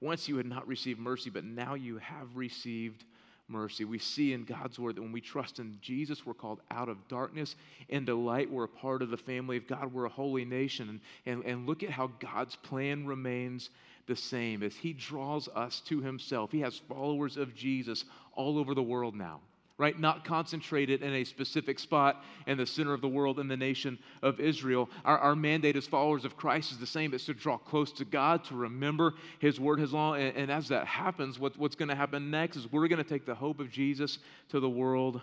Once 0.00 0.28
you 0.28 0.36
had 0.36 0.46
not 0.46 0.68
received 0.68 1.00
mercy, 1.00 1.30
but 1.30 1.44
now 1.44 1.74
you 1.74 1.96
have 1.98 2.36
received 2.36 3.04
mercy. 3.48 3.84
We 3.84 3.98
see 3.98 4.32
in 4.32 4.44
God's 4.44 4.78
word 4.78 4.96
that 4.96 5.02
when 5.02 5.12
we 5.12 5.20
trust 5.20 5.58
in 5.58 5.78
Jesus, 5.80 6.24
we're 6.24 6.34
called 6.34 6.60
out 6.70 6.88
of 6.88 7.08
darkness 7.08 7.56
into 7.88 8.14
light. 8.14 8.50
We're 8.50 8.64
a 8.64 8.68
part 8.68 9.02
of 9.02 9.10
the 9.10 9.16
family 9.16 9.56
of 9.56 9.66
God. 9.66 9.92
We're 9.92 10.06
a 10.06 10.10
holy 10.10 10.44
nation. 10.44 10.88
And, 10.88 11.00
and, 11.26 11.44
and 11.44 11.66
look 11.66 11.82
at 11.82 11.90
how 11.90 12.10
God's 12.18 12.56
plan 12.56 13.06
remains 13.06 13.70
the 14.06 14.16
same 14.16 14.62
as 14.62 14.74
He 14.74 14.92
draws 14.92 15.48
us 15.48 15.80
to 15.86 16.00
Himself. 16.00 16.52
He 16.52 16.60
has 16.60 16.80
followers 16.88 17.36
of 17.36 17.54
Jesus 17.54 18.04
all 18.34 18.58
over 18.58 18.74
the 18.74 18.82
world 18.82 19.14
now 19.14 19.40
right? 19.76 19.98
Not 19.98 20.24
concentrated 20.24 21.02
in 21.02 21.12
a 21.14 21.24
specific 21.24 21.80
spot 21.80 22.22
in 22.46 22.58
the 22.58 22.66
center 22.66 22.92
of 22.92 23.00
the 23.00 23.08
world 23.08 23.40
in 23.40 23.48
the 23.48 23.56
nation 23.56 23.98
of 24.22 24.38
Israel. 24.38 24.88
Our, 25.04 25.18
our 25.18 25.36
mandate 25.36 25.74
as 25.74 25.86
followers 25.86 26.24
of 26.24 26.36
Christ 26.36 26.70
is 26.70 26.78
the 26.78 26.86
same. 26.86 27.12
It's 27.12 27.26
to 27.26 27.34
draw 27.34 27.58
close 27.58 27.90
to 27.94 28.04
God, 28.04 28.44
to 28.44 28.54
remember 28.54 29.14
His 29.40 29.58
word, 29.58 29.80
His 29.80 29.92
law. 29.92 30.14
And, 30.14 30.36
and 30.36 30.50
as 30.50 30.68
that 30.68 30.86
happens, 30.86 31.40
what, 31.40 31.58
what's 31.58 31.74
going 31.74 31.88
to 31.88 31.96
happen 31.96 32.30
next 32.30 32.56
is 32.56 32.70
we're 32.70 32.86
going 32.86 33.02
to 33.02 33.08
take 33.08 33.26
the 33.26 33.34
hope 33.34 33.58
of 33.58 33.70
Jesus 33.70 34.18
to 34.50 34.60
the 34.60 34.70
world 34.70 35.20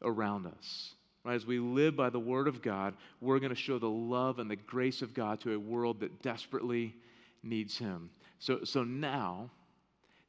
around 0.00 0.46
us. 0.46 0.94
Right? 1.24 1.34
As 1.34 1.44
we 1.44 1.58
live 1.58 1.94
by 1.94 2.08
the 2.08 2.18
word 2.20 2.48
of 2.48 2.62
God, 2.62 2.94
we're 3.20 3.40
going 3.40 3.54
to 3.54 3.56
show 3.56 3.78
the 3.78 3.90
love 3.90 4.38
and 4.38 4.50
the 4.50 4.56
grace 4.56 5.02
of 5.02 5.12
God 5.12 5.40
to 5.40 5.52
a 5.52 5.58
world 5.58 6.00
that 6.00 6.22
desperately 6.22 6.94
needs 7.42 7.76
Him. 7.76 8.08
So, 8.38 8.64
so 8.64 8.84
now, 8.84 9.50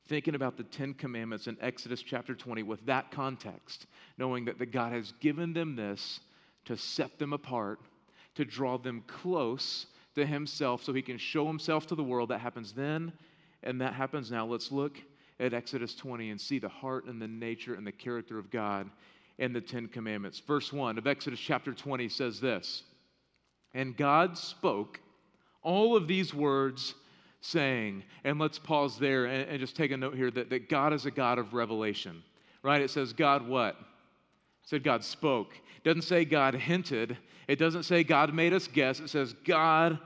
thinking 0.07 0.35
about 0.35 0.57
the 0.57 0.63
Ten 0.63 0.93
Commandments 0.93 1.47
in 1.47 1.57
Exodus 1.61 2.01
chapter 2.01 2.35
20 2.35 2.63
with 2.63 2.85
that 2.85 3.11
context, 3.11 3.87
knowing 4.17 4.45
that, 4.45 4.59
that 4.59 4.71
God 4.71 4.91
has 4.91 5.13
given 5.19 5.53
them 5.53 5.75
this 5.75 6.19
to 6.65 6.75
set 6.75 7.19
them 7.19 7.33
apart, 7.33 7.79
to 8.35 8.45
draw 8.45 8.77
them 8.77 9.03
close 9.07 9.87
to 10.15 10.25
Himself 10.25 10.83
so 10.83 10.93
He 10.93 11.01
can 11.01 11.17
show 11.17 11.47
Himself 11.47 11.87
to 11.87 11.95
the 11.95 12.03
world. 12.03 12.29
That 12.29 12.41
happens 12.41 12.73
then, 12.73 13.13
and 13.63 13.79
that 13.81 13.93
happens 13.93 14.29
now. 14.31 14.45
Let's 14.45 14.71
look 14.71 14.97
at 15.39 15.53
Exodus 15.53 15.95
20 15.95 16.29
and 16.29 16.39
see 16.39 16.59
the 16.59 16.69
heart 16.69 17.05
and 17.05 17.21
the 17.21 17.27
nature 17.27 17.75
and 17.75 17.87
the 17.87 17.91
character 17.91 18.37
of 18.37 18.51
God 18.51 18.89
in 19.37 19.53
the 19.53 19.61
Ten 19.61 19.87
Commandments. 19.87 20.39
Verse 20.39 20.71
1 20.71 20.97
of 20.97 21.07
Exodus 21.07 21.39
chapter 21.39 21.73
20 21.73 22.09
says 22.09 22.39
this 22.39 22.83
And 23.73 23.95
God 23.95 24.37
spoke 24.37 24.99
all 25.63 25.95
of 25.95 26.07
these 26.07 26.33
words 26.33 26.93
saying. 27.43 28.03
And 28.23 28.39
let's 28.39 28.57
pause 28.57 28.97
there 28.97 29.25
and, 29.25 29.49
and, 29.49 29.59
just 29.59 29.75
take 29.75 29.91
a 29.91 29.97
note 29.97 30.15
here 30.15 30.31
that, 30.31 30.49
that 30.49 30.69
God 30.69 30.93
is 30.93 31.05
a 31.05 31.11
God 31.11 31.37
of 31.37 31.53
revelation, 31.53 32.23
right? 32.63 32.81
It 32.81 32.89
says 32.89 33.11
God 33.11 33.45
what? 33.45 33.75
It 33.75 34.69
said 34.69 34.83
God 34.83 35.03
spoke. 35.03 35.53
It 35.77 35.83
doesn't 35.83 36.03
say 36.03 36.23
God 36.23 36.55
hinted. 36.55 37.17
It 37.49 37.59
doesn't 37.59 37.83
say 37.83 38.05
God 38.05 38.33
made 38.33 38.53
us 38.53 38.67
guess. 38.67 39.01
It 39.01 39.09
says 39.09 39.35
God 39.45 39.99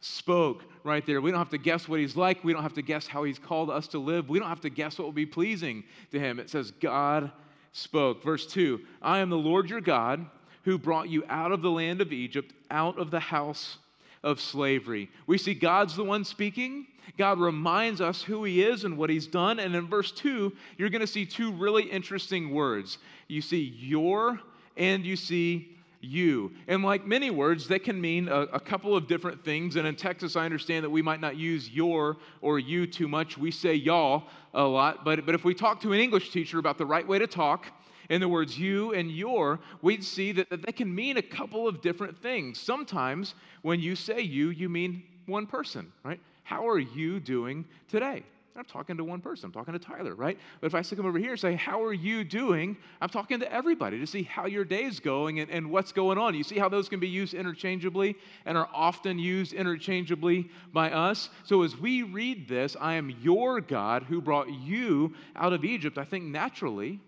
spoke 0.00 0.64
right 0.82 1.04
there. 1.04 1.20
We 1.20 1.30
don't 1.30 1.40
have 1.40 1.50
to 1.50 1.58
guess 1.58 1.88
what 1.88 2.00
he's 2.00 2.16
like. 2.16 2.42
We 2.42 2.54
don't 2.54 2.62
have 2.62 2.74
to 2.74 2.82
guess 2.82 3.06
how 3.06 3.24
he's 3.24 3.38
called 3.38 3.68
us 3.68 3.86
to 3.88 3.98
live. 3.98 4.30
We 4.30 4.38
don't 4.38 4.48
have 4.48 4.62
to 4.62 4.70
guess 4.70 4.98
what 4.98 5.04
will 5.04 5.12
be 5.12 5.26
pleasing 5.26 5.84
to 6.10 6.18
him. 6.18 6.38
It 6.38 6.48
says 6.48 6.70
God 6.70 7.30
spoke. 7.72 8.22
Verse 8.22 8.46
2 8.46 8.80
I 9.02 9.18
am 9.18 9.28
the 9.28 9.36
Lord 9.36 9.68
your 9.68 9.82
God 9.82 10.24
who 10.62 10.78
brought 10.78 11.10
you 11.10 11.22
out 11.28 11.52
of 11.52 11.60
the 11.60 11.70
land 11.70 12.00
of 12.00 12.12
Egypt, 12.14 12.54
out 12.70 12.98
of 12.98 13.10
the 13.10 13.20
house 13.20 13.76
of 14.22 14.40
slavery. 14.40 15.10
We 15.26 15.38
see 15.38 15.54
God's 15.54 15.96
the 15.96 16.04
one 16.04 16.24
speaking. 16.24 16.86
God 17.16 17.38
reminds 17.38 18.00
us 18.00 18.22
who 18.22 18.44
He 18.44 18.62
is 18.62 18.84
and 18.84 18.96
what 18.96 19.10
He's 19.10 19.26
done. 19.26 19.58
And 19.58 19.74
in 19.74 19.86
verse 19.86 20.12
2, 20.12 20.52
you're 20.76 20.90
going 20.90 21.00
to 21.00 21.06
see 21.06 21.24
two 21.24 21.52
really 21.52 21.84
interesting 21.84 22.50
words. 22.50 22.98
You 23.28 23.40
see 23.40 23.74
your 23.78 24.40
and 24.76 25.04
you 25.04 25.16
see 25.16 25.78
you. 26.00 26.52
And 26.68 26.82
like 26.82 27.06
many 27.06 27.30
words, 27.30 27.68
that 27.68 27.82
can 27.82 28.00
mean 28.00 28.28
a, 28.28 28.42
a, 28.42 28.60
couple 28.60 28.96
of 28.96 29.08
different 29.08 29.44
things. 29.44 29.76
And 29.76 29.86
in 29.86 29.96
Texas, 29.96 30.36
I 30.36 30.44
understand 30.44 30.84
that 30.84 30.90
we 30.90 31.02
might 31.02 31.20
not 31.20 31.36
use 31.36 31.70
your 31.70 32.16
or 32.40 32.58
you 32.58 32.86
too 32.86 33.08
much. 33.08 33.36
We 33.36 33.50
say 33.50 33.74
y'all 33.74 34.24
a 34.54 34.62
lot. 34.62 35.04
But, 35.04 35.26
but 35.26 35.34
if 35.34 35.44
we 35.44 35.54
talk 35.54 35.80
to 35.82 35.92
an 35.92 36.00
English 36.00 36.30
teacher 36.30 36.58
about 36.58 36.78
the 36.78 36.86
right 36.86 37.06
way 37.06 37.18
to 37.18 37.26
talk, 37.26 37.66
in 38.08 38.20
the 38.20 38.28
words 38.28 38.58
you 38.58 38.94
and 38.94 39.10
your, 39.10 39.60
we'd 39.82 40.04
see 40.04 40.32
that, 40.32 40.50
that 40.50 40.64
they 40.64 40.72
can 40.72 40.94
mean 40.94 41.16
a 41.16 41.22
couple 41.22 41.68
of 41.68 41.80
different 41.80 42.20
things. 42.22 42.58
Sometimes 42.58 43.34
when 43.62 43.80
you 43.80 43.94
say 43.94 44.20
you, 44.20 44.50
you 44.50 44.68
mean 44.68 45.02
one 45.26 45.46
person, 45.46 45.92
right? 46.04 46.20
How 46.42 46.68
are 46.68 46.78
you 46.78 47.20
doing 47.20 47.64
today? 47.88 48.24
I'm 48.58 48.64
talking 48.64 48.96
to 48.96 49.04
one 49.04 49.20
person. 49.20 49.46
I'm 49.46 49.52
talking 49.52 49.72
to 49.72 49.78
Tyler, 49.78 50.16
right? 50.16 50.36
But 50.60 50.66
if 50.66 50.74
I 50.74 50.82
stick 50.82 50.98
him 50.98 51.06
over 51.06 51.18
here 51.18 51.30
and 51.30 51.38
say, 51.38 51.54
How 51.54 51.80
are 51.82 51.92
you 51.92 52.24
doing? 52.24 52.76
I'm 53.00 53.08
talking 53.08 53.38
to 53.38 53.52
everybody 53.52 54.00
to 54.00 54.06
see 54.06 54.24
how 54.24 54.46
your 54.46 54.64
day's 54.64 54.98
going 54.98 55.38
and, 55.38 55.48
and 55.50 55.70
what's 55.70 55.92
going 55.92 56.18
on. 56.18 56.34
You 56.34 56.42
see 56.42 56.58
how 56.58 56.68
those 56.68 56.88
can 56.88 56.98
be 56.98 57.08
used 57.08 57.34
interchangeably 57.34 58.16
and 58.46 58.58
are 58.58 58.68
often 58.74 59.18
used 59.18 59.52
interchangeably 59.52 60.50
by 60.72 60.90
us? 60.90 61.30
So 61.44 61.62
as 61.62 61.76
we 61.76 62.02
read 62.02 62.48
this, 62.48 62.76
I 62.80 62.94
am 62.94 63.10
your 63.22 63.60
God 63.60 64.02
who 64.02 64.20
brought 64.20 64.50
you 64.50 65.14
out 65.36 65.52
of 65.52 65.64
Egypt. 65.64 65.96
I 65.96 66.04
think 66.04 66.24
naturally 66.24 66.98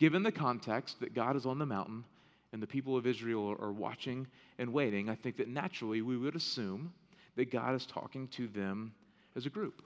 given 0.00 0.22
the 0.22 0.32
context 0.32 0.98
that 1.00 1.14
God 1.14 1.36
is 1.36 1.46
on 1.46 1.58
the 1.58 1.66
mountain 1.66 2.04
and 2.52 2.60
the 2.60 2.66
people 2.66 2.96
of 2.96 3.06
Israel 3.06 3.54
are 3.60 3.70
watching 3.70 4.26
and 4.58 4.72
waiting, 4.72 5.08
I 5.08 5.14
think 5.14 5.36
that 5.36 5.46
naturally 5.46 6.02
we 6.02 6.16
would 6.16 6.34
assume 6.34 6.92
that 7.36 7.52
God 7.52 7.76
is 7.76 7.86
talking 7.86 8.26
to 8.28 8.48
them 8.48 8.92
as 9.36 9.46
a 9.46 9.50
group. 9.50 9.82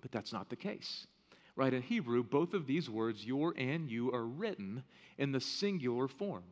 But 0.00 0.12
that's 0.12 0.32
not 0.32 0.48
the 0.48 0.56
case. 0.56 1.06
Right? 1.56 1.74
In 1.74 1.82
Hebrew, 1.82 2.22
both 2.22 2.54
of 2.54 2.66
these 2.66 2.88
words, 2.88 3.26
your 3.26 3.52
and 3.58 3.90
you, 3.90 4.10
are 4.12 4.24
written 4.24 4.82
in 5.18 5.32
the 5.32 5.40
singular 5.40 6.08
form. 6.08 6.44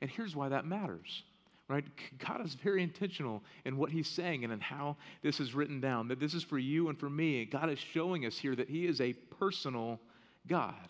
And 0.00 0.08
here's 0.08 0.34
why 0.34 0.48
that 0.48 0.64
matters. 0.64 1.24
Right? 1.68 1.84
God 2.18 2.46
is 2.46 2.54
very 2.54 2.82
intentional 2.82 3.42
in 3.64 3.76
what 3.76 3.90
he's 3.90 4.08
saying 4.08 4.44
and 4.44 4.52
in 4.52 4.60
how 4.60 4.96
this 5.22 5.40
is 5.40 5.54
written 5.54 5.80
down, 5.80 6.08
that 6.08 6.20
this 6.20 6.32
is 6.32 6.44
for 6.44 6.58
you 6.58 6.88
and 6.88 6.98
for 6.98 7.10
me. 7.10 7.44
God 7.44 7.68
is 7.68 7.80
showing 7.80 8.24
us 8.24 8.38
here 8.38 8.54
that 8.54 8.70
he 8.70 8.86
is 8.86 9.00
a 9.00 9.12
personal 9.12 10.00
God 10.46 10.88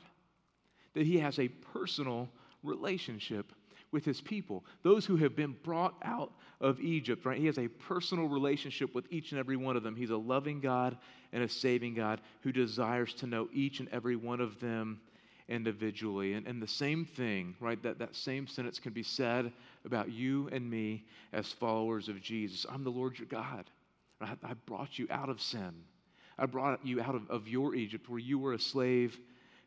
that 0.96 1.06
he 1.06 1.18
has 1.18 1.38
a 1.38 1.48
personal 1.48 2.26
relationship 2.62 3.52
with 3.92 4.04
his 4.04 4.22
people, 4.22 4.64
those 4.82 5.04
who 5.04 5.16
have 5.16 5.36
been 5.36 5.54
brought 5.62 5.94
out 6.02 6.32
of 6.58 6.80
Egypt, 6.80 7.26
right? 7.26 7.38
He 7.38 7.46
has 7.46 7.58
a 7.58 7.68
personal 7.68 8.28
relationship 8.28 8.94
with 8.94 9.04
each 9.10 9.30
and 9.30 9.38
every 9.38 9.58
one 9.58 9.76
of 9.76 9.82
them. 9.82 9.94
He's 9.94 10.08
a 10.08 10.16
loving 10.16 10.58
God 10.58 10.96
and 11.34 11.44
a 11.44 11.48
saving 11.50 11.94
God 11.94 12.22
who 12.40 12.50
desires 12.50 13.12
to 13.14 13.26
know 13.26 13.46
each 13.52 13.78
and 13.78 13.90
every 13.90 14.16
one 14.16 14.40
of 14.40 14.58
them 14.58 14.98
individually. 15.50 16.32
And, 16.32 16.46
and 16.46 16.62
the 16.62 16.66
same 16.66 17.04
thing, 17.04 17.54
right? 17.60 17.80
That, 17.82 17.98
that 17.98 18.16
same 18.16 18.46
sentence 18.46 18.78
can 18.78 18.94
be 18.94 19.02
said 19.02 19.52
about 19.84 20.10
you 20.10 20.48
and 20.50 20.68
me 20.68 21.04
as 21.34 21.52
followers 21.52 22.08
of 22.08 22.22
Jesus. 22.22 22.64
I'm 22.72 22.84
the 22.84 22.90
Lord 22.90 23.18
your 23.18 23.28
God. 23.28 23.70
I, 24.18 24.54
brought 24.64 24.98
you 24.98 25.06
out 25.10 25.28
of 25.28 25.42
sin. 25.42 25.74
I 26.38 26.46
brought 26.46 26.84
you 26.86 27.02
out 27.02 27.14
of, 27.14 27.28
of 27.28 27.48
your 27.48 27.74
Egypt 27.74 28.08
where 28.08 28.18
you 28.18 28.38
were 28.38 28.54
a 28.54 28.58
slave 28.58 29.20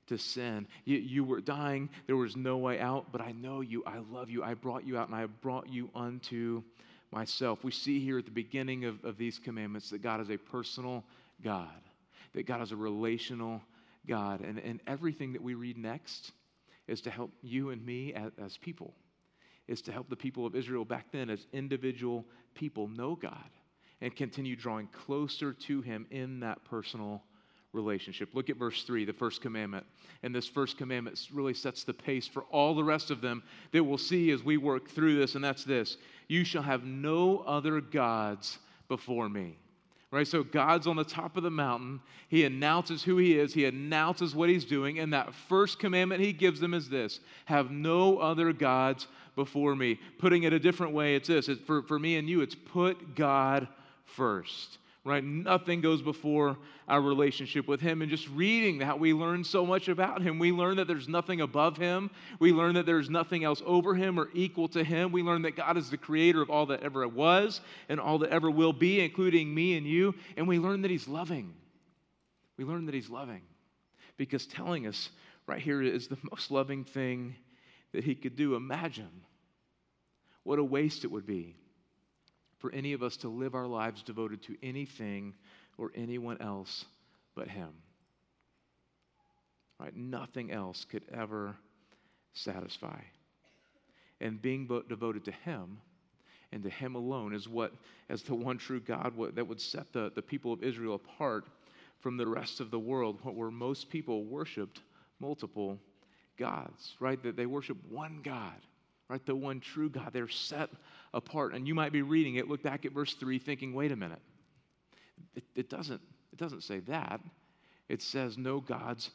to 0.10 0.18
sin. 0.18 0.68
You, 0.86 0.98
you 0.98 1.24
were 1.24 1.42
dying, 1.42 1.90
there 2.08 2.18
was 2.18 2.36
no 2.36 2.58
way 2.58 2.80
out, 2.80 3.12
but 3.12 3.22
I 3.22 3.32
know 3.32 3.62
you, 3.62 3.84
I 3.86 4.00
love 4.12 4.30
you, 4.30 4.44
I 4.44 4.54
brought 4.54 4.86
you 4.86 4.98
out, 4.98 5.08
and 5.08 5.16
I 5.16 5.26
brought 5.26 5.70
you 5.70 5.90
unto 5.96 6.62
myself. 7.12 7.64
We 7.64 7.72
see 7.72 8.00
here 8.00 8.20
at 8.20 8.26
the 8.26 8.32
beginning 8.32 8.86
of, 8.86 9.04
of 9.04 9.18
these 9.18 9.40
commandments 9.40 9.90
that 9.90 10.02
God 10.02 10.22
is 10.22 10.30
a 10.30 10.38
personal 10.38 11.04
God, 11.44 11.68
that 12.34 12.46
God 12.46 12.62
is 12.62 12.72
a 12.72 12.76
relational 12.76 13.62
God. 14.08 14.42
And, 14.42 14.60
and 14.60 14.80
everything 14.88 15.34
that 15.34 15.42
we 15.42 15.54
read 15.54 15.78
next 15.78 16.32
is 16.88 17.02
to 17.02 17.10
help 17.10 17.32
you 17.42 17.70
and 17.70 17.84
me 17.86 18.14
as, 18.14 18.32
as 18.44 18.58
people, 18.58 18.94
is 19.68 19.82
to 19.84 19.92
help 19.92 20.10
the 20.10 20.16
people 20.16 20.46
of 20.46 20.56
Israel 20.56 20.86
back 20.86 21.12
then 21.12 21.30
as 21.30 21.46
individual 21.54 22.26
people 22.56 22.88
know 22.88 23.16
God 23.16 23.50
and 24.02 24.16
continue 24.16 24.56
drawing 24.56 24.88
closer 24.88 25.54
to 25.54 25.82
Him 25.82 26.08
in 26.10 26.40
that 26.40 26.64
personal 26.66 27.24
relationship. 27.74 28.30
Look 28.34 28.50
at 28.50 28.58
verse 28.58 28.84
3, 28.84 29.06
the 29.06 29.14
first 29.14 29.42
commandment. 29.42 29.86
And 30.24 30.34
this 30.34 30.48
first 30.48 30.78
commandment 30.78 31.28
really 31.32 31.54
sets 31.54 31.84
the 31.84 31.94
pace 31.94 32.28
for 32.28 32.44
all 32.52 32.74
the 32.74 32.84
rest 32.84 33.12
of 33.12 33.22
them 33.22 33.44
that 33.72 33.84
we'll 33.84 33.98
see 33.98 34.32
as 34.32 34.44
we 34.44 34.58
work 34.58 34.90
through 34.90 35.18
this, 35.18 35.36
and 35.36 35.44
that's 35.44 35.64
this 35.64 35.98
You 36.28 36.44
shall 36.44 36.64
have 36.64 36.84
no 36.84 37.40
other 37.40 37.82
gods 37.82 38.60
before 38.88 39.30
me. 39.30 39.58
Right? 40.12 40.28
So 40.28 40.44
God's 40.44 40.88
on 40.88 40.96
the 40.96 41.04
top 41.04 41.38
of 41.38 41.44
the 41.44 41.52
mountain. 41.52 42.00
He 42.30 42.44
announces 42.44 43.04
who 43.04 43.18
He 43.18 43.38
is, 43.38 43.54
He 43.54 43.66
announces 43.66 44.34
what 44.34 44.50
He's 44.50 44.66
doing, 44.66 44.98
and 45.00 45.14
that 45.14 45.34
first 45.34 45.78
commandment 45.78 46.22
He 46.22 46.34
gives 46.34 46.60
them 46.60 46.74
is 46.74 46.90
this 46.90 47.20
Have 47.46 47.70
no 47.70 48.18
other 48.18 48.52
gods 48.52 49.08
before 49.36 49.76
me. 49.76 50.00
Putting 50.18 50.44
it 50.44 50.54
a 50.54 50.60
different 50.60 50.94
way, 50.94 51.16
it's 51.16 51.28
this 51.28 51.48
for, 51.68 51.84
for 51.84 52.00
me 52.00 52.18
and 52.18 52.28
you, 52.28 52.42
it's 52.42 52.56
put 52.56 53.16
God 53.16 53.68
first 54.04 54.80
right? 55.10 55.24
Nothing 55.24 55.82
goes 55.82 56.02
before 56.02 56.58
our 56.88 57.02
relationship 57.02 57.68
with 57.68 57.82
Him. 57.82 58.02
And 58.02 58.10
just 58.10 58.30
reading 58.30 58.78
that, 58.80 59.00
we 59.00 59.14
learn 59.14 59.44
so 59.44 59.66
much 59.66 59.90
about 59.90 60.22
Him. 60.22 60.40
We 60.40 60.52
learn 60.52 60.78
that 60.78 60.88
there's 60.88 61.10
nothing 61.10 61.42
above 61.42 61.78
Him. 61.78 62.10
We 62.40 62.54
learn 62.54 62.76
that 62.76 62.86
there's 62.86 63.10
nothing 63.10 63.44
else 63.44 63.62
over 63.66 63.96
Him 63.96 64.20
or 64.20 64.30
equal 64.34 64.68
to 64.70 64.84
Him. 64.84 65.12
We 65.12 65.24
learn 65.24 65.42
that 65.42 65.56
God 65.56 65.78
is 65.78 65.90
the 65.90 65.98
creator 65.98 66.42
of 66.42 66.50
all 66.50 66.68
that 66.68 66.84
ever 66.84 67.06
was 67.08 67.62
and 67.90 68.00
all 68.00 68.20
that 68.20 68.30
ever 68.30 68.50
will 68.50 68.74
be, 68.74 69.02
including 69.02 69.54
me 69.54 69.76
and 69.78 69.86
you. 69.86 70.16
And 70.38 70.48
we 70.48 70.60
learn 70.60 70.84
that 70.84 70.92
He's 70.92 71.08
loving. 71.08 71.54
We 72.58 72.64
learn 72.64 72.86
that 72.86 72.96
He's 72.96 73.10
loving 73.10 73.42
because 74.18 74.46
telling 74.46 74.86
us 74.86 75.10
right 75.48 75.62
here 75.62 75.82
is 75.82 76.08
the 76.08 76.18
most 76.30 76.52
loving 76.52 76.84
thing 76.84 77.36
that 77.94 78.04
he 78.04 78.16
could 78.16 78.36
do. 78.36 78.56
Imagine 78.56 79.10
what 80.44 80.60
a 80.60 80.64
waste 80.64 81.04
it 81.04 81.12
would 81.12 81.26
be 81.26 81.56
for 82.60 82.72
any 82.72 82.94
of 82.94 83.02
us 83.02 83.18
to 83.18 83.30
live 83.30 83.56
our 83.56 83.68
lives 83.68 84.04
devoted 84.04 84.42
to 84.44 84.58
anything 84.62 85.34
or 85.78 85.92
anyone 85.96 86.40
else 86.42 86.86
but 87.36 87.48
him. 87.48 87.70
Right? 89.80 89.96
Nothing 89.96 90.52
else 90.52 90.86
could 90.86 91.04
ever 91.12 91.56
satisfy. 92.34 93.00
And 94.22 94.42
being 94.42 94.68
devoted 94.88 95.24
to 95.26 95.32
him 95.32 95.80
and 96.52 96.64
to 96.64 96.70
him 96.70 96.96
alone 96.96 97.34
is 97.34 97.48
what, 97.48 97.72
as 98.10 98.24
the 98.24 98.36
one 98.36 98.58
true 98.58 98.82
God, 98.82 99.16
what, 99.16 99.36
that 99.36 99.48
would 99.48 99.62
set 99.62 99.94
the, 99.94 100.12
the 100.14 100.22
people 100.22 100.52
of 100.52 100.64
Israel 100.64 100.96
apart 100.96 101.46
from 102.00 102.18
the 102.18 102.28
rest 102.28 102.60
of 102.60 102.72
the 102.72 102.80
world, 102.80 103.20
What 103.22 103.36
where 103.36 103.52
most 103.52 103.90
people 103.90 104.26
worshiped 104.26 104.82
multiple 105.20 105.80
gods, 106.38 106.96
right? 107.00 107.22
That 107.22 107.36
they 107.36 107.46
worship 107.46 107.78
one 107.90 108.22
God, 108.24 108.56
right? 109.10 109.26
The 109.26 109.36
one 109.36 109.60
true 109.60 109.90
God. 109.90 110.12
They're 110.14 110.28
set 110.28 110.70
apart. 111.14 111.54
And 111.54 111.68
you 111.68 111.76
might 111.76 111.92
be 111.92 112.04
reading 112.04 112.36
it, 112.36 112.48
look 112.48 112.64
back 112.64 112.86
at 112.86 112.94
verse 112.94 113.14
3, 113.16 113.40
thinking, 113.40 113.74
wait 113.74 113.92
a 113.92 113.96
minute. 113.96 114.22
It, 115.36 115.44
it 115.56 115.70
doesn't, 115.70 116.02
it 116.32 116.38
doesn't 116.38 116.64
say 116.64 116.80
that. 116.82 117.20
It 117.90 118.02
says 118.02 118.38
no 118.38 118.60
gods 118.60 119.10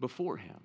before 0.00 0.36
him. 0.36 0.60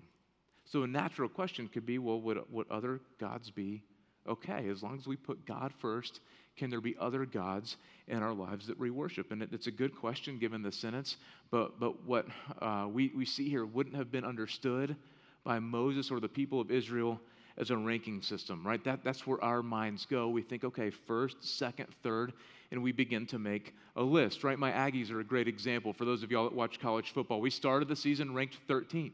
So 0.65 0.83
a 0.83 0.87
natural 0.87 1.29
question 1.29 1.67
could 1.67 1.85
be 1.85 1.97
well, 1.97 2.19
would, 2.21 2.39
would 2.51 2.69
other 2.69 2.99
gods 3.19 3.49
be 3.49 3.83
okay? 4.27 4.67
As 4.69 4.83
long 4.83 4.97
as 4.97 5.07
we 5.07 5.15
put 5.15 5.45
God 5.45 5.73
first, 5.79 6.19
can 6.55 6.69
there 6.69 6.81
be 6.81 6.95
other 6.99 7.25
gods 7.25 7.77
in 8.07 8.21
our 8.21 8.33
lives 8.33 8.67
that 8.67 8.77
we 8.77 8.89
worship? 8.89 9.31
And 9.31 9.41
it, 9.41 9.49
it's 9.51 9.67
a 9.67 9.71
good 9.71 9.95
question 9.95 10.37
given 10.37 10.61
the 10.61 10.71
sentence, 10.71 11.17
but, 11.51 11.79
but 11.79 12.05
what 12.05 12.27
uh, 12.61 12.87
we, 12.91 13.11
we 13.15 13.25
see 13.25 13.49
here 13.49 13.65
wouldn't 13.65 13.95
have 13.95 14.11
been 14.11 14.25
understood 14.25 14.95
by 15.43 15.59
Moses 15.59 16.11
or 16.11 16.19
the 16.19 16.29
people 16.29 16.61
of 16.61 16.71
Israel 16.71 17.19
as 17.57 17.69
a 17.69 17.77
ranking 17.77 18.22
system, 18.22 18.65
right? 18.65 18.83
That, 18.83 19.03
that's 19.03 19.27
where 19.27 19.43
our 19.43 19.62
minds 19.62 20.05
go. 20.05 20.29
We 20.29 20.41
think, 20.41 20.63
okay, 20.63 20.89
first, 20.89 21.38
second, 21.41 21.88
third, 22.01 22.33
and 22.72 22.81
we 22.81 22.91
begin 22.91 23.25
to 23.27 23.39
make 23.39 23.75
a 23.95 24.03
list, 24.03 24.43
right? 24.43 24.57
My 24.57 24.72
Aggies 24.72 25.12
are 25.12 25.19
a 25.19 25.24
great 25.24 25.48
example 25.48 25.93
for 25.93 26.05
those 26.05 26.24
of 26.24 26.31
y'all 26.31 26.45
that 26.45 26.55
watch 26.55 26.79
college 26.79 27.12
football. 27.12 27.39
We 27.39 27.51
started 27.51 27.88
the 27.88 27.95
season 27.95 28.33
ranked 28.33 28.57
13th, 28.67 29.12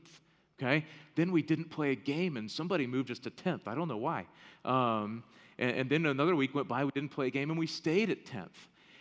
okay? 0.62 0.86
Then 1.16 1.32
we 1.32 1.42
didn't 1.42 1.70
play 1.70 1.92
a 1.92 1.96
game, 1.96 2.38
and 2.38 2.50
somebody 2.50 2.88
moved 2.88 3.12
us 3.12 3.20
to 3.20 3.32
10th. 3.32 3.68
I 3.68 3.76
don't 3.76 3.90
know 3.90 3.98
why. 3.98 4.26
Um, 4.64 5.24
and, 5.58 5.72
and 5.72 5.90
then 5.90 6.06
another 6.06 6.36
week 6.36 6.56
went 6.56 6.70
by, 6.70 6.86
we 6.86 6.92
didn't 6.92 7.12
play 7.12 7.28
a 7.28 7.32
game, 7.32 7.50
and 7.50 7.60
we 7.60 7.68
stayed 7.68 8.10
at 8.10 8.26
10th. 8.26 8.48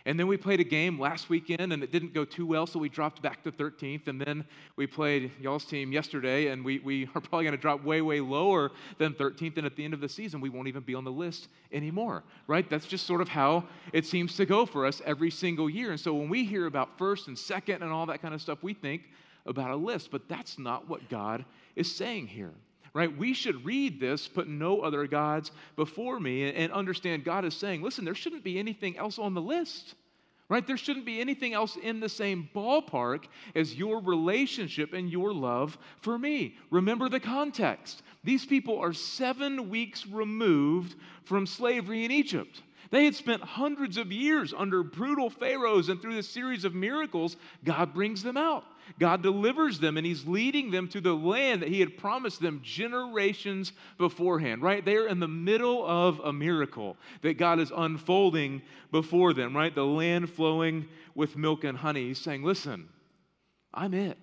And 0.09 0.19
then 0.19 0.25
we 0.25 0.37
played 0.37 0.59
a 0.59 0.63
game 0.63 0.99
last 0.99 1.29
weekend 1.29 1.71
and 1.71 1.83
it 1.83 1.91
didn't 1.91 2.15
go 2.15 2.25
too 2.25 2.47
well, 2.47 2.65
so 2.65 2.79
we 2.79 2.89
dropped 2.89 3.21
back 3.21 3.43
to 3.43 3.51
13th. 3.51 4.07
And 4.07 4.19
then 4.19 4.43
we 4.75 4.87
played 4.87 5.31
y'all's 5.39 5.65
team 5.65 5.91
yesterday 5.91 6.47
and 6.47 6.65
we, 6.65 6.79
we 6.79 7.03
are 7.13 7.21
probably 7.21 7.43
going 7.43 7.55
to 7.55 7.61
drop 7.61 7.83
way, 7.83 8.01
way 8.01 8.19
lower 8.19 8.71
than 8.97 9.13
13th. 9.13 9.57
And 9.57 9.67
at 9.67 9.75
the 9.75 9.85
end 9.85 9.93
of 9.93 10.01
the 10.01 10.09
season, 10.09 10.41
we 10.41 10.49
won't 10.49 10.67
even 10.67 10.81
be 10.81 10.95
on 10.95 11.03
the 11.03 11.11
list 11.11 11.47
anymore, 11.71 12.23
right? 12.47 12.67
That's 12.67 12.87
just 12.87 13.05
sort 13.05 13.21
of 13.21 13.27
how 13.27 13.65
it 13.93 14.03
seems 14.03 14.35
to 14.37 14.47
go 14.47 14.65
for 14.65 14.87
us 14.87 14.99
every 15.05 15.29
single 15.29 15.69
year. 15.69 15.91
And 15.91 15.99
so 15.99 16.15
when 16.15 16.27
we 16.27 16.43
hear 16.43 16.65
about 16.65 16.97
first 16.97 17.27
and 17.27 17.37
second 17.37 17.83
and 17.83 17.91
all 17.91 18.07
that 18.07 18.19
kind 18.19 18.33
of 18.33 18.41
stuff, 18.41 18.63
we 18.63 18.73
think 18.73 19.03
about 19.45 19.69
a 19.69 19.75
list, 19.75 20.09
but 20.09 20.27
that's 20.27 20.57
not 20.57 20.89
what 20.89 21.07
God 21.07 21.45
is 21.75 21.95
saying 21.95 22.25
here 22.25 22.53
right? 22.93 23.15
We 23.15 23.33
should 23.35 23.63
read 23.63 23.99
this, 23.99 24.27
put 24.27 24.47
no 24.47 24.81
other 24.81 25.05
gods 25.07 25.51
before 25.75 26.19
me, 26.19 26.51
and 26.51 26.73
understand 26.73 27.23
God 27.23 27.45
is 27.45 27.53
saying, 27.53 27.83
listen, 27.83 28.03
there 28.03 28.15
shouldn't 28.15 28.43
be 28.43 28.57
anything 28.57 28.97
else 28.97 29.19
on 29.19 29.33
the 29.35 29.41
list, 29.41 29.93
right? 30.49 30.65
There 30.65 30.77
shouldn't 30.77 31.05
be 31.05 31.21
anything 31.21 31.53
else 31.53 31.77
in 31.77 31.99
the 31.99 32.09
same 32.09 32.49
ballpark 32.55 33.25
as 33.55 33.75
your 33.75 34.01
relationship 34.01 34.93
and 34.93 35.09
your 35.09 35.31
love 35.31 35.77
for 36.01 36.17
me. 36.17 36.57
Remember 36.71 37.07
the 37.07 37.19
context. 37.19 38.01
These 38.23 38.45
people 38.45 38.77
are 38.79 38.91
seven 38.91 39.69
weeks 39.69 40.07
removed 40.07 40.95
from 41.23 41.45
slavery 41.45 42.03
in 42.03 42.11
Egypt. 42.11 42.63
They 42.91 43.05
had 43.05 43.15
spent 43.15 43.43
hundreds 43.43 43.97
of 43.97 44.11
years 44.11 44.51
under 44.57 44.81
brutal 44.81 45.29
pharaohs, 45.29 45.89
and 45.89 46.01
through 46.01 46.15
this 46.15 46.27
series 46.27 46.65
of 46.65 46.73
miracles, 46.73 47.37
God 47.63 47.93
brings 47.93 48.23
them 48.23 48.35
out. 48.35 48.65
God 48.97 49.21
delivers 49.21 49.79
them, 49.79 49.97
and 49.97 50.05
He's 50.05 50.25
leading 50.25 50.71
them 50.71 50.87
to 50.89 51.01
the 51.01 51.13
land 51.13 51.61
that 51.61 51.69
He 51.69 51.79
had 51.79 51.97
promised 51.97 52.41
them 52.41 52.61
generations 52.63 53.71
beforehand, 53.97 54.61
right? 54.61 54.83
They're 54.83 55.07
in 55.07 55.19
the 55.19 55.27
middle 55.27 55.85
of 55.85 56.19
a 56.19 56.33
miracle 56.33 56.97
that 57.21 57.37
God 57.37 57.59
is 57.59 57.71
unfolding 57.75 58.61
before 58.91 59.33
them, 59.33 59.55
right? 59.55 59.73
The 59.73 59.85
land 59.85 60.29
flowing 60.29 60.87
with 61.15 61.35
milk 61.35 61.63
and 61.63 61.77
honey. 61.77 62.07
He's 62.07 62.19
saying, 62.19 62.43
Listen, 62.43 62.89
I'm 63.73 63.93
it. 63.93 64.17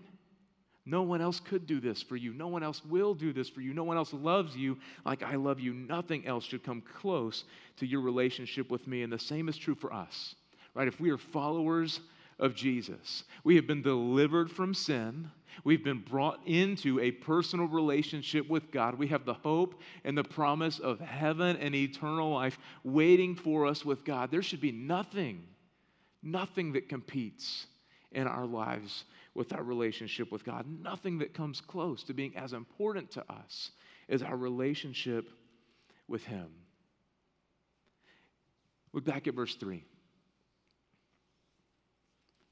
No 0.88 1.02
one 1.02 1.20
else 1.20 1.40
could 1.40 1.66
do 1.66 1.80
this 1.80 2.00
for 2.00 2.14
you. 2.14 2.32
No 2.32 2.46
one 2.46 2.62
else 2.62 2.84
will 2.84 3.12
do 3.12 3.32
this 3.32 3.48
for 3.48 3.60
you. 3.60 3.74
No 3.74 3.82
one 3.82 3.96
else 3.96 4.12
loves 4.12 4.56
you 4.56 4.78
like 5.04 5.24
I 5.24 5.34
love 5.34 5.58
you. 5.58 5.74
Nothing 5.74 6.24
else 6.28 6.44
should 6.44 6.62
come 6.62 6.80
close 6.80 7.42
to 7.78 7.86
your 7.86 8.00
relationship 8.00 8.70
with 8.70 8.86
me. 8.86 9.02
And 9.02 9.12
the 9.12 9.18
same 9.18 9.48
is 9.48 9.58
true 9.58 9.74
for 9.74 9.92
us, 9.92 10.36
right? 10.74 10.86
If 10.86 11.00
we 11.00 11.10
are 11.10 11.18
followers 11.18 12.00
of 12.38 12.54
Jesus, 12.54 13.24
we 13.44 13.56
have 13.56 13.66
been 13.66 13.82
delivered 13.82 14.50
from 14.50 14.74
sin. 14.74 15.30
We've 15.64 15.82
been 15.82 16.00
brought 16.00 16.40
into 16.46 17.00
a 17.00 17.10
personal 17.10 17.66
relationship 17.66 18.48
with 18.48 18.70
God. 18.70 18.98
We 18.98 19.06
have 19.08 19.24
the 19.24 19.34
hope 19.34 19.80
and 20.04 20.16
the 20.16 20.24
promise 20.24 20.78
of 20.78 21.00
heaven 21.00 21.56
and 21.56 21.74
eternal 21.74 22.30
life 22.30 22.58
waiting 22.84 23.34
for 23.34 23.66
us 23.66 23.84
with 23.84 24.04
God. 24.04 24.30
There 24.30 24.42
should 24.42 24.60
be 24.60 24.72
nothing, 24.72 25.44
nothing 26.22 26.72
that 26.72 26.88
competes 26.90 27.66
in 28.12 28.26
our 28.26 28.46
lives 28.46 29.04
with 29.34 29.52
our 29.52 29.62
relationship 29.62 30.30
with 30.30 30.44
God. 30.44 30.66
Nothing 30.82 31.18
that 31.18 31.34
comes 31.34 31.60
close 31.60 32.02
to 32.04 32.14
being 32.14 32.36
as 32.36 32.52
important 32.52 33.10
to 33.12 33.24
us 33.32 33.70
as 34.08 34.22
our 34.22 34.36
relationship 34.36 35.28
with 36.08 36.24
Him. 36.24 36.48
Look 38.92 39.04
back 39.04 39.26
at 39.26 39.34
verse 39.34 39.54
3. 39.54 39.84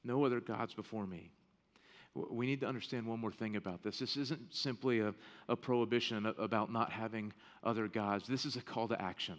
No 0.05 0.23
other 0.23 0.39
gods 0.39 0.73
before 0.73 1.05
me. 1.05 1.31
We 2.13 2.45
need 2.45 2.61
to 2.61 2.67
understand 2.67 3.05
one 3.05 3.19
more 3.19 3.31
thing 3.31 3.57
about 3.57 3.83
this. 3.83 3.99
This 3.99 4.15
isn't 4.15 4.55
simply 4.55 5.01
a, 5.01 5.13
a 5.49 5.55
prohibition 5.55 6.33
about 6.37 6.71
not 6.71 6.91
having 6.91 7.33
other 7.63 7.89
gods, 7.89 8.27
this 8.27 8.45
is 8.45 8.55
a 8.55 8.61
call 8.61 8.87
to 8.87 9.01
action 9.01 9.37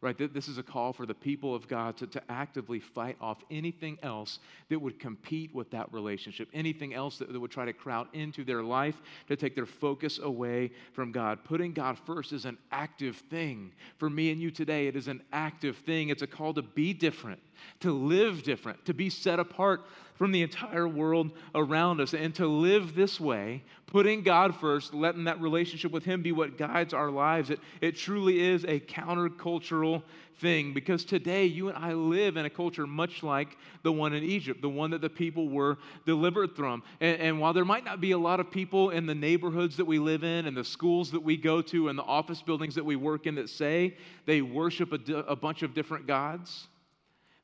right? 0.00 0.16
This 0.32 0.46
is 0.46 0.58
a 0.58 0.62
call 0.62 0.92
for 0.92 1.06
the 1.06 1.14
people 1.14 1.54
of 1.54 1.66
God 1.66 1.96
to, 1.96 2.06
to 2.08 2.22
actively 2.28 2.78
fight 2.78 3.16
off 3.20 3.42
anything 3.50 3.98
else 4.02 4.38
that 4.68 4.78
would 4.78 5.00
compete 5.00 5.52
with 5.52 5.70
that 5.72 5.92
relationship, 5.92 6.48
anything 6.54 6.94
else 6.94 7.18
that, 7.18 7.32
that 7.32 7.40
would 7.40 7.50
try 7.50 7.64
to 7.64 7.72
crowd 7.72 8.06
into 8.12 8.44
their 8.44 8.62
life 8.62 9.00
to 9.26 9.34
take 9.34 9.56
their 9.56 9.66
focus 9.66 10.20
away 10.22 10.70
from 10.92 11.10
God. 11.10 11.42
Putting 11.42 11.72
God 11.72 11.98
first 11.98 12.32
is 12.32 12.44
an 12.44 12.58
active 12.70 13.16
thing. 13.28 13.72
For 13.96 14.08
me 14.08 14.30
and 14.30 14.40
you 14.40 14.52
today, 14.52 14.86
it 14.86 14.94
is 14.94 15.08
an 15.08 15.22
active 15.32 15.76
thing. 15.78 16.10
It's 16.10 16.22
a 16.22 16.28
call 16.28 16.54
to 16.54 16.62
be 16.62 16.92
different, 16.92 17.40
to 17.80 17.92
live 17.92 18.42
different, 18.42 18.84
to 18.86 18.94
be 18.94 19.10
set 19.10 19.38
apart 19.38 19.84
from 20.18 20.32
the 20.32 20.42
entire 20.42 20.88
world 20.88 21.30
around 21.54 22.00
us. 22.00 22.12
And 22.12 22.34
to 22.34 22.46
live 22.46 22.94
this 22.94 23.20
way, 23.20 23.62
putting 23.86 24.22
God 24.22 24.54
first, 24.56 24.92
letting 24.92 25.24
that 25.24 25.40
relationship 25.40 25.92
with 25.92 26.04
Him 26.04 26.22
be 26.22 26.32
what 26.32 26.58
guides 26.58 26.92
our 26.92 27.10
lives, 27.10 27.50
it, 27.50 27.60
it 27.80 27.96
truly 27.96 28.40
is 28.40 28.64
a 28.64 28.80
countercultural 28.80 30.02
thing 30.38 30.72
because 30.72 31.04
today 31.04 31.44
you 31.46 31.68
and 31.68 31.76
I 31.76 31.92
live 31.94 32.36
in 32.36 32.44
a 32.44 32.50
culture 32.50 32.86
much 32.86 33.22
like 33.22 33.56
the 33.82 33.92
one 33.92 34.12
in 34.12 34.22
Egypt, 34.22 34.62
the 34.62 34.68
one 34.68 34.90
that 34.90 35.00
the 35.00 35.10
people 35.10 35.48
were 35.48 35.78
delivered 36.06 36.54
from. 36.54 36.82
And, 37.00 37.20
and, 37.20 37.40
while 37.40 37.52
there 37.52 37.64
might 37.64 37.84
not 37.84 38.00
be 38.00 38.12
a 38.12 38.18
lot 38.18 38.40
of 38.40 38.50
people 38.50 38.90
in 38.90 39.06
the 39.06 39.14
neighborhoods 39.14 39.76
that 39.76 39.84
we 39.84 39.98
live 39.98 40.24
in 40.24 40.46
and 40.46 40.56
the 40.56 40.64
schools 40.64 41.10
that 41.12 41.22
we 41.22 41.36
go 41.36 41.62
to 41.62 41.88
and 41.88 41.98
the 41.98 42.04
office 42.04 42.42
buildings 42.42 42.74
that 42.76 42.84
we 42.84 42.96
work 42.96 43.26
in 43.26 43.34
that 43.36 43.48
say 43.48 43.96
they 44.26 44.42
worship 44.42 44.92
a, 44.92 45.14
a 45.20 45.36
bunch 45.36 45.62
of 45.62 45.74
different 45.74 46.06
gods, 46.06 46.68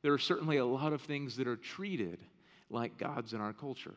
there 0.05 0.13
are 0.13 0.19
certainly 0.19 0.57
a 0.57 0.65
lot 0.65 0.93
of 0.93 1.01
things 1.01 1.35
that 1.37 1.47
are 1.47 1.55
treated 1.55 2.19
like 2.69 2.95
gods 2.95 3.33
in 3.33 3.41
our 3.41 3.53
culture. 3.53 3.95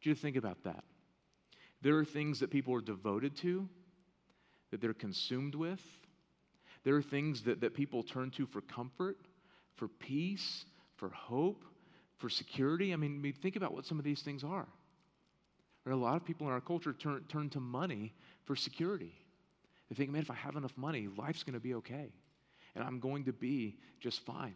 Do 0.00 0.10
you 0.10 0.16
think 0.16 0.34
about 0.34 0.64
that? 0.64 0.82
There 1.80 1.96
are 1.98 2.04
things 2.04 2.40
that 2.40 2.50
people 2.50 2.74
are 2.74 2.80
devoted 2.80 3.36
to, 3.36 3.68
that 4.72 4.80
they're 4.80 4.94
consumed 4.94 5.54
with. 5.54 5.80
There 6.82 6.96
are 6.96 7.02
things 7.02 7.42
that, 7.42 7.60
that 7.60 7.72
people 7.72 8.02
turn 8.02 8.32
to 8.32 8.46
for 8.46 8.60
comfort, 8.60 9.18
for 9.76 9.86
peace, 9.86 10.64
for 10.96 11.10
hope, 11.10 11.64
for 12.16 12.28
security. 12.28 12.92
I 12.92 12.96
mean, 12.96 13.32
think 13.40 13.54
about 13.54 13.72
what 13.72 13.86
some 13.86 14.00
of 14.00 14.04
these 14.04 14.22
things 14.22 14.42
are. 14.42 14.66
A 15.86 15.94
lot 15.94 16.16
of 16.16 16.24
people 16.24 16.48
in 16.48 16.52
our 16.52 16.60
culture 16.60 16.92
turn, 16.92 17.22
turn 17.28 17.48
to 17.50 17.60
money 17.60 18.12
for 18.44 18.56
security. 18.56 19.14
They 19.88 19.94
think, 19.94 20.10
man, 20.10 20.22
if 20.22 20.32
I 20.32 20.34
have 20.34 20.56
enough 20.56 20.76
money, 20.76 21.06
life's 21.16 21.44
going 21.44 21.54
to 21.54 21.60
be 21.60 21.74
okay, 21.74 22.10
and 22.78 22.86
I'm 22.86 23.00
going 23.00 23.24
to 23.24 23.32
be 23.32 23.76
just 24.00 24.24
fine 24.24 24.54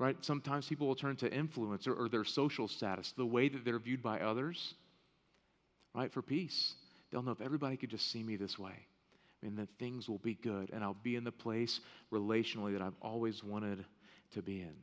right? 0.00 0.16
Sometimes 0.24 0.66
people 0.66 0.86
will 0.86 0.94
turn 0.94 1.14
to 1.16 1.30
influence 1.30 1.86
or, 1.86 1.92
or 1.92 2.08
their 2.08 2.24
social 2.24 2.66
status, 2.66 3.12
the 3.18 3.26
way 3.26 3.50
that 3.50 3.66
they're 3.66 3.78
viewed 3.78 4.02
by 4.02 4.18
others, 4.18 4.72
right? 5.94 6.10
For 6.10 6.22
peace. 6.22 6.72
They'll 7.12 7.22
know 7.22 7.32
if 7.32 7.42
everybody 7.42 7.76
could 7.76 7.90
just 7.90 8.10
see 8.10 8.22
me 8.22 8.36
this 8.36 8.58
way, 8.58 8.72
I 8.72 9.46
mean, 9.46 9.56
then 9.56 9.68
things 9.78 10.08
will 10.08 10.18
be 10.18 10.34
good 10.34 10.70
and 10.72 10.82
I'll 10.82 10.96
be 11.02 11.16
in 11.16 11.24
the 11.24 11.32
place 11.32 11.80
relationally 12.10 12.72
that 12.72 12.82
I've 12.82 12.96
always 13.02 13.44
wanted 13.44 13.84
to 14.32 14.42
be 14.42 14.62
in. 14.62 14.74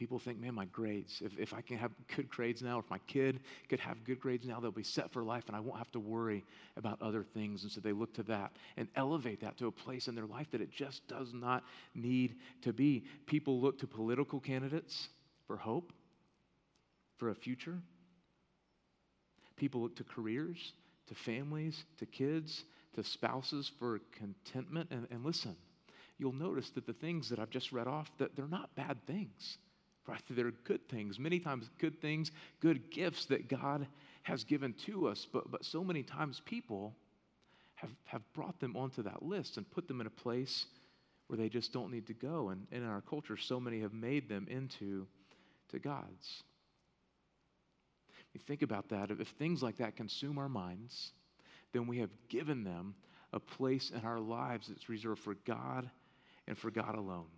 People 0.00 0.18
think, 0.18 0.40
man, 0.40 0.54
my 0.54 0.64
grades, 0.64 1.20
if, 1.22 1.38
if 1.38 1.52
I 1.52 1.60
can 1.60 1.76
have 1.76 1.90
good 2.16 2.30
grades 2.30 2.62
now, 2.62 2.78
if 2.78 2.88
my 2.88 2.96
kid 3.06 3.40
could 3.68 3.80
have 3.80 4.02
good 4.02 4.18
grades 4.18 4.46
now, 4.46 4.58
they'll 4.58 4.70
be 4.70 4.82
set 4.82 5.10
for 5.10 5.22
life 5.22 5.44
and 5.46 5.54
I 5.54 5.60
won't 5.60 5.76
have 5.76 5.92
to 5.92 6.00
worry 6.00 6.42
about 6.78 7.02
other 7.02 7.22
things. 7.22 7.64
And 7.64 7.70
so 7.70 7.82
they 7.82 7.92
look 7.92 8.14
to 8.14 8.22
that 8.22 8.52
and 8.78 8.88
elevate 8.96 9.42
that 9.42 9.58
to 9.58 9.66
a 9.66 9.70
place 9.70 10.08
in 10.08 10.14
their 10.14 10.24
life 10.24 10.50
that 10.52 10.62
it 10.62 10.72
just 10.72 11.06
does 11.06 11.34
not 11.34 11.64
need 11.94 12.36
to 12.62 12.72
be. 12.72 13.04
People 13.26 13.60
look 13.60 13.78
to 13.80 13.86
political 13.86 14.40
candidates 14.40 15.10
for 15.46 15.58
hope, 15.58 15.92
for 17.18 17.28
a 17.28 17.34
future. 17.34 17.76
People 19.56 19.82
look 19.82 19.96
to 19.96 20.04
careers, 20.04 20.72
to 21.08 21.14
families, 21.14 21.84
to 21.98 22.06
kids, 22.06 22.64
to 22.94 23.04
spouses 23.04 23.70
for 23.78 24.00
contentment. 24.18 24.88
And, 24.90 25.06
and 25.10 25.26
listen, 25.26 25.56
you'll 26.16 26.32
notice 26.32 26.70
that 26.70 26.86
the 26.86 26.94
things 26.94 27.28
that 27.28 27.38
I've 27.38 27.50
just 27.50 27.70
read 27.70 27.86
off, 27.86 28.10
that 28.16 28.34
they're 28.34 28.48
not 28.48 28.74
bad 28.74 29.06
things. 29.06 29.58
Right? 30.10 30.20
They're 30.28 30.50
good 30.50 30.88
things, 30.88 31.20
many 31.20 31.38
times 31.38 31.70
good 31.78 32.00
things, 32.00 32.32
good 32.58 32.90
gifts 32.90 33.26
that 33.26 33.48
God 33.48 33.86
has 34.22 34.42
given 34.42 34.72
to 34.86 35.06
us. 35.06 35.24
But, 35.32 35.50
but 35.52 35.64
so 35.64 35.84
many 35.84 36.02
times 36.02 36.42
people 36.44 36.96
have, 37.76 37.90
have 38.06 38.22
brought 38.32 38.58
them 38.58 38.76
onto 38.76 39.04
that 39.04 39.22
list 39.22 39.56
and 39.56 39.70
put 39.70 39.86
them 39.86 40.00
in 40.00 40.08
a 40.08 40.10
place 40.10 40.66
where 41.28 41.36
they 41.36 41.48
just 41.48 41.72
don't 41.72 41.92
need 41.92 42.08
to 42.08 42.14
go. 42.14 42.48
And, 42.48 42.66
and 42.72 42.82
in 42.82 42.88
our 42.88 43.02
culture, 43.02 43.36
so 43.36 43.60
many 43.60 43.80
have 43.82 43.92
made 43.92 44.28
them 44.28 44.48
into 44.50 45.06
to 45.70 45.78
gods. 45.78 46.42
You 48.34 48.40
think 48.40 48.62
about 48.62 48.88
that. 48.88 49.12
If 49.12 49.28
things 49.28 49.62
like 49.62 49.76
that 49.76 49.94
consume 49.94 50.38
our 50.38 50.48
minds, 50.48 51.12
then 51.72 51.86
we 51.86 51.98
have 51.98 52.10
given 52.28 52.64
them 52.64 52.96
a 53.32 53.38
place 53.38 53.90
in 53.90 54.04
our 54.04 54.18
lives 54.18 54.66
that's 54.66 54.88
reserved 54.88 55.22
for 55.22 55.34
God 55.46 55.88
and 56.48 56.58
for 56.58 56.72
God 56.72 56.96
alone. 56.96 57.28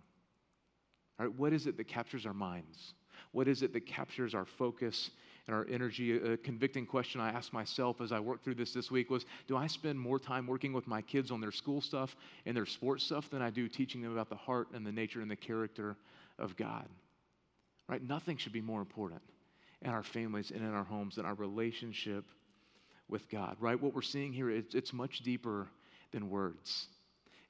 Right, 1.19 1.33
what 1.33 1.53
is 1.53 1.67
it 1.67 1.77
that 1.77 1.87
captures 1.87 2.25
our 2.25 2.33
minds? 2.33 2.93
What 3.31 3.47
is 3.47 3.61
it 3.61 3.73
that 3.73 3.85
captures 3.85 4.33
our 4.33 4.45
focus 4.45 5.11
and 5.47 5.55
our 5.55 5.65
energy? 5.69 6.17
A 6.17 6.37
convicting 6.37 6.85
question 6.85 7.21
I 7.21 7.29
asked 7.29 7.53
myself 7.53 8.01
as 8.01 8.11
I 8.11 8.19
worked 8.19 8.43
through 8.43 8.55
this 8.55 8.73
this 8.73 8.89
week 8.89 9.09
was 9.09 9.25
Do 9.47 9.57
I 9.57 9.67
spend 9.67 9.99
more 9.99 10.19
time 10.19 10.47
working 10.47 10.73
with 10.73 10.87
my 10.87 11.01
kids 11.01 11.31
on 11.31 11.41
their 11.41 11.51
school 11.51 11.81
stuff 11.81 12.15
and 12.45 12.55
their 12.55 12.65
sports 12.65 13.03
stuff 13.03 13.29
than 13.29 13.41
I 13.41 13.49
do 13.49 13.67
teaching 13.67 14.01
them 14.01 14.13
about 14.13 14.29
the 14.29 14.35
heart 14.35 14.69
and 14.73 14.85
the 14.85 14.91
nature 14.91 15.21
and 15.21 15.29
the 15.29 15.35
character 15.35 15.95
of 16.39 16.55
God? 16.55 16.87
Right? 17.87 18.01
Nothing 18.01 18.37
should 18.37 18.53
be 18.53 18.61
more 18.61 18.79
important 18.79 19.21
in 19.81 19.89
our 19.91 20.03
families 20.03 20.51
and 20.51 20.63
in 20.63 20.73
our 20.73 20.85
homes 20.85 21.15
than 21.15 21.25
our 21.25 21.33
relationship 21.35 22.25
with 23.09 23.29
God, 23.29 23.57
right? 23.59 23.79
What 23.79 23.93
we're 23.93 24.01
seeing 24.01 24.31
here, 24.31 24.49
it's, 24.49 24.73
it's 24.73 24.93
much 24.93 25.19
deeper 25.19 25.67
than 26.11 26.29
words. 26.29 26.87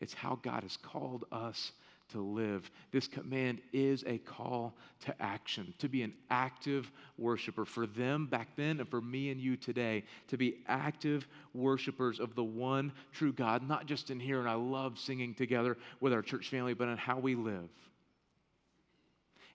It's 0.01 0.13
how 0.13 0.39
God 0.41 0.63
has 0.63 0.77
called 0.77 1.25
us 1.31 1.71
to 2.13 2.21
live. 2.21 2.71
This 2.91 3.07
command 3.07 3.59
is 3.73 4.03
a 4.07 4.17
call 4.19 4.73
to 5.01 5.21
action, 5.21 5.73
to 5.79 5.89
be 5.89 6.01
an 6.01 6.13
active 6.29 6.91
worshiper. 7.17 7.65
For 7.65 7.85
them 7.85 8.27
back 8.27 8.55
then, 8.55 8.79
and 8.79 8.89
for 8.89 9.01
me 9.01 9.29
and 9.29 9.39
you 9.39 9.57
today, 9.57 10.03
to 10.29 10.37
be 10.37 10.57
active 10.67 11.27
worshipers 11.53 12.19
of 12.19 12.35
the 12.35 12.43
one 12.43 12.91
true 13.11 13.33
God, 13.33 13.67
not 13.67 13.85
just 13.85 14.09
in 14.09 14.19
here, 14.19 14.39
and 14.39 14.49
I 14.49 14.53
love 14.53 14.97
singing 14.97 15.33
together 15.33 15.77
with 15.99 16.13
our 16.13 16.21
church 16.21 16.49
family, 16.49 16.73
but 16.73 16.87
in 16.87 16.97
how 16.97 17.19
we 17.19 17.35
live. 17.35 17.69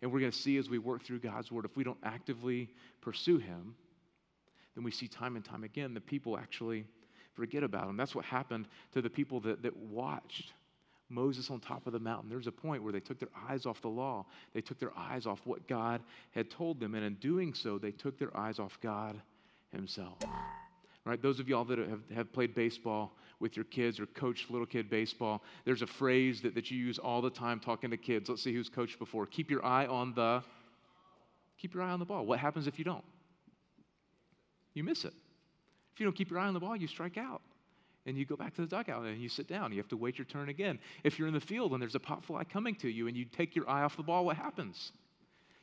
And 0.03 0.13
we're 0.13 0.21
going 0.21 0.33
to 0.33 0.39
see 0.39 0.59
as 0.59 0.69
we 0.69 0.79
work 0.79 1.05
through 1.05 1.21
God's 1.21 1.51
word, 1.51 1.65
if 1.65 1.77
we 1.77 1.85
don't 1.85 1.99
actively 2.05 2.69
pursue 3.01 3.39
Him, 3.39 3.75
then 4.75 4.85
we 4.85 4.91
see 4.91 5.09
time 5.09 5.35
and 5.35 5.45
time 5.45 5.65
again 5.65 5.95
that 5.95 6.07
people 6.07 6.39
actually 6.39 6.85
forget 7.35 7.63
about 7.63 7.89
Him. 7.89 7.97
That's 7.97 8.15
what 8.15 8.25
happened 8.25 8.67
to 8.93 9.03
the 9.03 9.11
people 9.11 9.41
that, 9.41 9.63
that 9.63 9.77
watched 9.77 10.53
Moses 11.11 11.51
on 11.51 11.61
top 11.61 11.87
of 11.87 11.93
the 11.93 11.99
mountain. 11.99 12.29
There's 12.29 12.47
a 12.47 12.53
point 12.53 12.83
where 12.83 12.93
they 12.93 13.01
took 13.01 13.19
their 13.19 13.31
eyes 13.49 13.65
off 13.67 13.81
the 13.81 13.89
law. 13.89 14.27
They 14.53 14.61
took 14.61 14.79
their 14.79 14.97
eyes 14.97 15.27
off 15.27 15.41
what 15.45 15.67
God 15.67 16.03
had 16.33 16.51
told 16.51 16.81
them. 16.81 16.95
And 16.95 17.05
in 17.05 17.15
doing 17.15 17.55
so, 17.55 17.79
they 17.79 17.93
took 17.93 18.19
their 18.19 18.37
eyes 18.37 18.59
off 18.59 18.79
God 18.83 19.21
Himself. 19.73 20.19
Right? 21.05 21.21
Those 21.21 21.41
of 21.41 21.49
y'all 21.49 21.65
that 21.65 21.79
have, 21.79 22.03
have 22.15 22.33
played 22.33 22.55
baseball 22.55 23.17
with 23.41 23.57
your 23.57 23.65
kids 23.65 23.99
or 23.99 24.07
coached 24.07 24.51
little 24.51 24.67
kid 24.67 24.91
baseball, 24.91 25.43
there's 25.65 25.81
a 25.81 25.87
phrase 25.87 26.43
that, 26.43 26.55
that 26.55 26.71
you 26.71 26.77
use 26.77 26.99
all 26.99 27.23
the 27.23 27.31
time 27.31 27.61
talking 27.61 27.91
to 27.91 27.97
kids. 27.97 28.29
Let's 28.29 28.43
see 28.43 28.53
who's 28.53 28.69
coached 28.69 28.99
before. 28.99 29.25
Keep 29.25 29.51
your 29.51 29.65
eye 29.65 29.87
on 29.87 30.13
the 30.15 30.43
keep 31.57 31.75
your 31.75 31.83
eye 31.83 31.91
on 31.91 31.99
the 31.99 32.05
ball. 32.05 32.27
What 32.27 32.39
happens 32.39 32.67
if 32.67 32.79
you 32.79 32.85
don't? 32.85 33.05
You 34.75 34.85
miss 34.85 35.05
it. 35.05 35.15
If 35.93 36.01
you 36.01 36.07
don't 36.07 36.15
keep 36.15 36.31
your 36.31 36.39
eye 36.39 36.47
on 36.47 36.55
the 36.55 36.61
ball, 36.61 36.77
you 36.77 36.87
strike 36.87 37.17
out 37.17 37.41
and 38.09 38.17
you 38.17 38.25
go 38.25 38.37
back 38.37 38.55
to 38.55 38.63
the 38.63 38.67
dugout 38.67 39.05
and 39.05 39.21
you 39.21 39.29
sit 39.29 39.47
down. 39.47 39.71
You 39.71 39.79
have 39.79 39.89
to 39.89 39.97
wait 39.97 40.17
your 40.17 40.25
turn 40.25 40.49
again. 40.49 40.79
If 41.05 41.19
you're 41.19 41.29
in 41.29 41.35
the 41.35 41.41
field 41.41 41.73
and 41.73 41.83
there's 41.83 41.95
a 41.95 42.01
pop 42.01 42.25
fly 42.25 42.43
coming 42.43 42.75
to 42.77 42.89
you 42.89 43.07
and 43.07 43.17
you 43.17 43.27
take 43.27 43.55
your 43.55 43.69
eye 43.69 43.83
off 43.83 43.97
the 43.97 44.03
ball, 44.03 44.25
what 44.25 44.37
happens? 44.37 44.93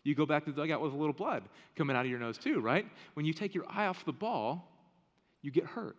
You 0.04 0.14
go 0.14 0.28
back 0.28 0.46
to 0.46 0.52
the 0.52 0.62
dugout 0.62 0.82
with 0.82 0.94
a 0.94 0.96
little 0.96 1.14
blood 1.14 1.44
coming 1.76 1.96
out 1.96 2.06
of 2.06 2.12
your 2.12 2.20
nose, 2.20 2.38
too, 2.38 2.62
right? 2.62 2.86
When 3.16 3.26
you 3.26 3.34
take 3.34 3.56
your 3.56 3.66
eye 3.68 3.88
off 3.88 4.06
the 4.06 4.14
ball, 4.14 4.72
you 5.42 5.50
get 5.50 5.66
hurt. 5.66 5.98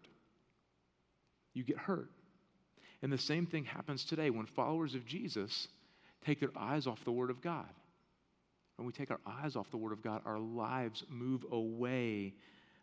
You 1.53 1.65
get 1.65 1.79
hurt. 1.79 2.11
And 3.03 3.13
the 3.13 3.19
same 3.19 3.47
thing 3.47 3.65
happens 3.65 4.05
today 4.05 4.31
when 4.31 4.47
followers 4.47 4.95
of 4.95 5.05
Jesus 5.05 5.67
take 6.25 6.39
their 6.39 6.57
eyes 6.57 6.87
off 6.87 7.05
the 7.05 7.13
Word 7.13 7.31
of 7.31 7.43
God. 7.43 7.67
When 8.77 8.87
we 8.87 8.93
take 8.93 9.11
our 9.11 9.21
eyes 9.27 9.57
off 9.57 9.71
the 9.71 9.77
Word 9.77 9.93
of 9.93 10.03
God, 10.03 10.23
our 10.25 10.39
lives 10.39 11.03
move 11.09 11.45
away 11.51 12.35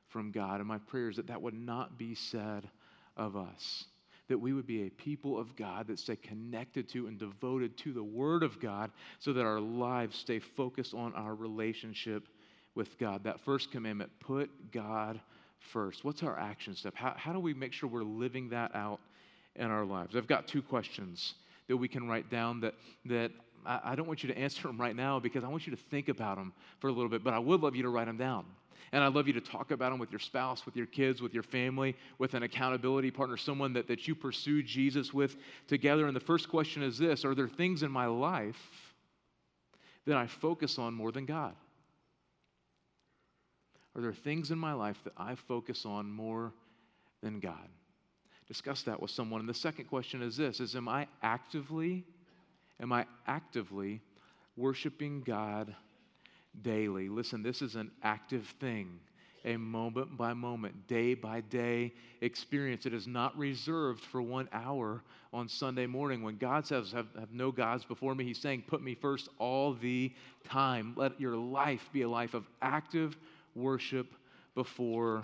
from 0.09 0.31
God. 0.31 0.59
And 0.59 0.67
my 0.67 0.79
prayer 0.79 1.07
is 1.07 1.15
that 1.15 1.27
that 1.27 1.41
would 1.41 1.53
not 1.53 1.97
be 1.97 2.15
said 2.15 2.69
of 3.17 3.35
us. 3.35 3.85
That 4.29 4.39
we 4.39 4.53
would 4.53 4.65
be 4.65 4.83
a 4.83 4.89
people 4.89 5.37
of 5.37 5.55
God 5.55 5.87
that 5.87 5.99
stay 5.99 6.15
connected 6.15 6.87
to 6.89 7.07
and 7.07 7.19
devoted 7.19 7.77
to 7.79 7.93
the 7.93 8.03
Word 8.03 8.41
of 8.41 8.59
God 8.59 8.91
so 9.19 9.33
that 9.33 9.45
our 9.45 9.59
lives 9.59 10.17
stay 10.17 10.39
focused 10.39 10.93
on 10.93 11.13
our 11.13 11.35
relationship 11.35 12.27
with 12.75 12.97
God. 12.97 13.25
That 13.25 13.39
first 13.41 13.71
commandment 13.71 14.11
put 14.19 14.49
God 14.71 15.19
first. 15.59 16.03
What's 16.03 16.23
our 16.23 16.39
action 16.39 16.75
step? 16.75 16.95
How, 16.95 17.13
how 17.17 17.33
do 17.33 17.39
we 17.39 17.53
make 17.53 17.73
sure 17.73 17.89
we're 17.89 18.03
living 18.03 18.49
that 18.49 18.75
out 18.75 18.99
in 19.55 19.69
our 19.69 19.85
lives? 19.85 20.15
I've 20.15 20.27
got 20.27 20.47
two 20.47 20.61
questions 20.61 21.35
that 21.67 21.77
we 21.77 21.87
can 21.87 22.07
write 22.07 22.29
down 22.29 22.61
that, 22.61 22.75
that 23.05 23.31
I, 23.65 23.79
I 23.83 23.95
don't 23.95 24.07
want 24.07 24.23
you 24.23 24.29
to 24.29 24.37
answer 24.37 24.63
them 24.63 24.79
right 24.79 24.95
now 24.95 25.19
because 25.19 25.43
I 25.43 25.47
want 25.47 25.67
you 25.67 25.75
to 25.75 25.81
think 25.89 26.09
about 26.09 26.37
them 26.37 26.53
for 26.79 26.87
a 26.87 26.91
little 26.91 27.09
bit, 27.09 27.23
but 27.23 27.33
I 27.33 27.39
would 27.39 27.61
love 27.61 27.75
you 27.75 27.83
to 27.83 27.89
write 27.89 28.07
them 28.07 28.17
down. 28.17 28.45
And 28.91 29.03
I'd 29.03 29.13
love 29.13 29.27
you 29.27 29.33
to 29.33 29.41
talk 29.41 29.71
about 29.71 29.91
them 29.91 29.99
with 29.99 30.11
your 30.11 30.19
spouse, 30.19 30.65
with 30.65 30.75
your 30.75 30.85
kids, 30.85 31.21
with 31.21 31.33
your 31.33 31.43
family, 31.43 31.95
with 32.17 32.33
an 32.33 32.43
accountability 32.43 33.11
partner, 33.11 33.37
someone 33.37 33.73
that, 33.73 33.87
that 33.87 34.07
you 34.07 34.15
pursue 34.15 34.63
Jesus 34.63 35.13
with 35.13 35.37
together. 35.67 36.07
And 36.07 36.15
the 36.15 36.21
first 36.21 36.49
question 36.49 36.83
is 36.83 36.97
this 36.97 37.25
Are 37.25 37.35
there 37.35 37.47
things 37.47 37.83
in 37.83 37.91
my 37.91 38.05
life 38.05 38.93
that 40.05 40.17
I 40.17 40.27
focus 40.27 40.77
on 40.77 40.93
more 40.93 41.11
than 41.11 41.25
God? 41.25 41.55
Are 43.95 44.01
there 44.01 44.13
things 44.13 44.51
in 44.51 44.57
my 44.57 44.73
life 44.73 44.99
that 45.03 45.13
I 45.17 45.35
focus 45.35 45.85
on 45.85 46.11
more 46.11 46.53
than 47.21 47.39
God? 47.39 47.69
Discuss 48.47 48.83
that 48.83 49.01
with 49.01 49.11
someone. 49.11 49.39
And 49.39 49.49
the 49.49 49.53
second 49.53 49.85
question 49.85 50.21
is 50.21 50.37
this 50.37 50.59
is 50.59 50.75
am 50.75 50.87
I 50.87 51.07
actively 51.21 52.03
am 52.81 52.91
I 52.91 53.05
actively 53.27 54.01
worshiping 54.57 55.21
God 55.21 55.75
daily. 56.61 57.09
Listen, 57.09 57.43
this 57.43 57.61
is 57.61 57.75
an 57.75 57.91
active 58.03 58.53
thing, 58.59 58.99
a 59.45 59.57
moment 59.57 60.17
by 60.17 60.33
moment, 60.33 60.87
day 60.87 61.13
by 61.13 61.41
day 61.41 61.93
experience. 62.21 62.85
It 62.85 62.93
is 62.93 63.07
not 63.07 63.37
reserved 63.37 64.01
for 64.03 64.21
one 64.21 64.47
hour 64.53 65.01
on 65.33 65.49
Sunday 65.49 65.85
morning. 65.85 66.21
When 66.21 66.37
God 66.37 66.65
says, 66.65 66.91
have, 66.91 67.07
have 67.19 67.31
no 67.31 67.51
gods 67.51 67.83
before 67.83 68.15
me, 68.15 68.23
He's 68.23 68.39
saying, 68.39 68.63
Put 68.67 68.81
me 68.81 68.95
first 68.95 69.29
all 69.39 69.73
the 69.73 70.13
time. 70.47 70.93
Let 70.95 71.19
your 71.19 71.35
life 71.35 71.89
be 71.91 72.03
a 72.03 72.09
life 72.09 72.33
of 72.33 72.47
active 72.61 73.17
worship 73.55 74.07
before 74.55 75.23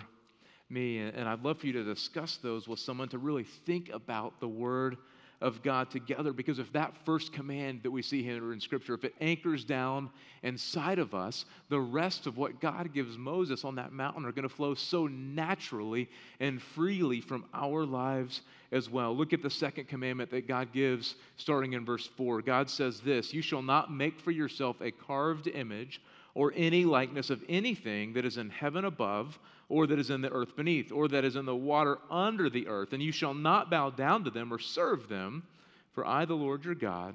me. 0.68 0.98
And 0.98 1.28
I'd 1.28 1.42
love 1.42 1.60
for 1.60 1.66
you 1.66 1.72
to 1.74 1.84
discuss 1.84 2.36
those 2.36 2.68
with 2.68 2.78
someone 2.78 3.08
to 3.08 3.18
really 3.18 3.44
think 3.44 3.90
about 3.90 4.40
the 4.40 4.48
Word 4.48 4.96
of 5.40 5.62
God 5.62 5.90
together 5.90 6.32
because 6.32 6.58
if 6.58 6.72
that 6.72 6.94
first 7.04 7.32
command 7.32 7.82
that 7.82 7.90
we 7.90 8.02
see 8.02 8.22
here 8.22 8.52
in 8.52 8.60
Scripture, 8.60 8.94
if 8.94 9.04
it 9.04 9.14
anchors 9.20 9.64
down 9.64 10.10
inside 10.42 10.98
of 10.98 11.14
us, 11.14 11.46
the 11.70 11.80
rest 11.80 12.26
of 12.26 12.36
what 12.36 12.60
God 12.60 12.92
gives 12.92 13.16
Moses 13.16 13.64
on 13.64 13.76
that 13.76 13.92
mountain 13.92 14.26
are 14.26 14.32
going 14.32 14.48
to 14.48 14.54
flow 14.54 14.74
so 14.74 15.06
naturally 15.06 16.08
and 16.40 16.60
freely 16.60 17.20
from 17.20 17.46
our 17.54 17.86
lives 17.86 18.42
as 18.70 18.90
well. 18.90 19.16
Look 19.16 19.32
at 19.32 19.42
the 19.42 19.50
second 19.50 19.88
commandment 19.88 20.30
that 20.30 20.46
God 20.46 20.72
gives 20.72 21.14
starting 21.36 21.72
in 21.72 21.84
verse 21.84 22.06
4. 22.06 22.42
God 22.42 22.68
says 22.68 23.00
this 23.00 23.32
You 23.32 23.42
shall 23.42 23.62
not 23.62 23.92
make 23.92 24.20
for 24.20 24.30
yourself 24.30 24.80
a 24.80 24.90
carved 24.90 25.46
image 25.46 26.02
or 26.34 26.52
any 26.54 26.84
likeness 26.84 27.30
of 27.30 27.42
anything 27.48 28.12
that 28.12 28.24
is 28.24 28.36
in 28.36 28.50
heaven 28.50 28.84
above 28.84 29.38
or 29.70 29.86
that 29.86 29.98
is 30.00 30.10
in 30.10 30.20
the 30.20 30.30
earth 30.30 30.56
beneath, 30.56 30.90
or 30.92 31.08
that 31.08 31.24
is 31.24 31.36
in 31.36 31.46
the 31.46 31.54
water 31.54 31.98
under 32.10 32.50
the 32.50 32.66
earth, 32.66 32.92
and 32.92 33.02
you 33.02 33.12
shall 33.12 33.32
not 33.32 33.70
bow 33.70 33.88
down 33.88 34.24
to 34.24 34.30
them 34.30 34.52
or 34.52 34.58
serve 34.58 35.08
them, 35.08 35.44
for 35.92 36.04
I, 36.04 36.24
the 36.24 36.34
Lord 36.34 36.64
your 36.64 36.74
God, 36.74 37.14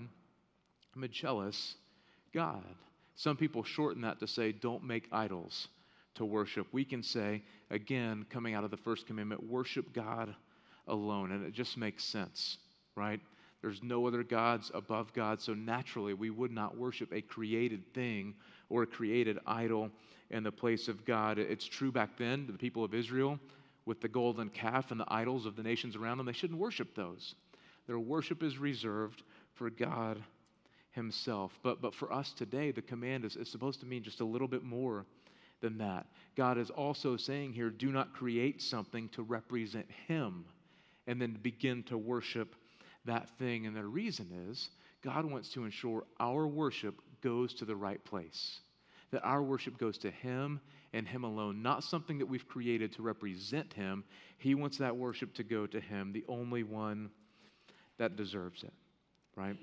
am 0.95 1.03
a 1.03 1.07
jealous 1.09 1.75
God. 2.33 2.63
Some 3.15 3.35
people 3.35 3.63
shorten 3.63 4.01
that 4.01 4.19
to 4.21 4.27
say, 4.27 4.53
don't 4.53 4.83
make 4.83 5.07
idols 5.11 5.67
to 6.15 6.25
worship. 6.25 6.67
We 6.71 6.85
can 6.85 7.03
say, 7.03 7.43
again, 7.69 8.25
coming 8.29 8.53
out 8.53 8.63
of 8.63 8.71
the 8.71 8.77
first 8.77 9.05
commandment, 9.05 9.43
worship 9.43 9.93
God 9.93 10.33
alone. 10.87 11.33
And 11.33 11.45
it 11.45 11.53
just 11.53 11.77
makes 11.77 12.05
sense, 12.05 12.57
right? 12.95 13.19
There's 13.61 13.83
no 13.83 14.07
other 14.07 14.23
gods 14.23 14.71
above 14.73 15.13
God. 15.13 15.41
So 15.41 15.53
naturally, 15.53 16.13
we 16.13 16.29
would 16.29 16.51
not 16.51 16.77
worship 16.77 17.11
a 17.11 17.21
created 17.21 17.93
thing 17.93 18.35
or 18.69 18.83
a 18.83 18.87
created 18.87 19.39
idol 19.45 19.91
in 20.29 20.43
the 20.43 20.51
place 20.51 20.87
of 20.87 21.05
God. 21.05 21.37
It's 21.37 21.65
true 21.65 21.91
back 21.91 22.17
then, 22.17 22.47
the 22.47 22.53
people 22.53 22.83
of 22.83 22.93
Israel, 22.93 23.39
with 23.85 24.01
the 24.01 24.07
golden 24.07 24.49
calf 24.49 24.91
and 24.91 24.99
the 24.99 25.05
idols 25.07 25.45
of 25.45 25.55
the 25.55 25.63
nations 25.63 25.95
around 25.95 26.17
them, 26.17 26.25
they 26.25 26.33
shouldn't 26.33 26.59
worship 26.59 26.95
those. 26.95 27.35
Their 27.87 27.99
worship 27.99 28.41
is 28.41 28.57
reserved 28.57 29.23
for 29.53 29.69
God 29.69 30.21
Himself. 30.91 31.57
But, 31.61 31.81
but 31.81 31.93
for 31.93 32.11
us 32.11 32.33
today, 32.33 32.71
the 32.71 32.81
command 32.81 33.25
is, 33.25 33.35
is 33.35 33.49
supposed 33.49 33.79
to 33.81 33.85
mean 33.85 34.03
just 34.03 34.21
a 34.21 34.25
little 34.25 34.47
bit 34.47 34.63
more 34.63 35.05
than 35.61 35.77
that. 35.77 36.07
God 36.35 36.57
is 36.57 36.69
also 36.69 37.15
saying 37.17 37.53
here 37.53 37.69
do 37.69 37.91
not 37.91 38.13
create 38.13 38.61
something 38.61 39.09
to 39.09 39.23
represent 39.23 39.89
Him 40.07 40.45
and 41.07 41.21
then 41.21 41.37
begin 41.41 41.83
to 41.83 41.97
worship 41.97 42.55
that 43.05 43.29
thing. 43.37 43.67
And 43.67 43.75
the 43.75 43.85
reason 43.85 44.47
is 44.49 44.69
God 45.03 45.25
wants 45.25 45.49
to 45.49 45.63
ensure 45.63 46.03
our 46.19 46.47
worship 46.47 46.99
goes 47.21 47.53
to 47.55 47.65
the 47.65 47.75
right 47.75 48.03
place, 48.03 48.59
that 49.11 49.23
our 49.23 49.41
worship 49.41 49.77
goes 49.77 49.97
to 49.99 50.11
Him 50.11 50.59
and 50.93 51.07
Him 51.07 51.23
alone, 51.23 51.61
not 51.61 51.83
something 51.83 52.17
that 52.19 52.25
we've 52.25 52.47
created 52.47 52.91
to 52.93 53.01
represent 53.01 53.73
Him. 53.73 54.03
He 54.37 54.55
wants 54.55 54.77
that 54.77 54.95
worship 54.95 55.33
to 55.35 55.43
go 55.43 55.67
to 55.67 55.79
Him, 55.79 56.11
the 56.11 56.25
only 56.27 56.63
one 56.63 57.09
that 57.97 58.15
deserves 58.15 58.63
it, 58.63 58.73
right? 59.35 59.57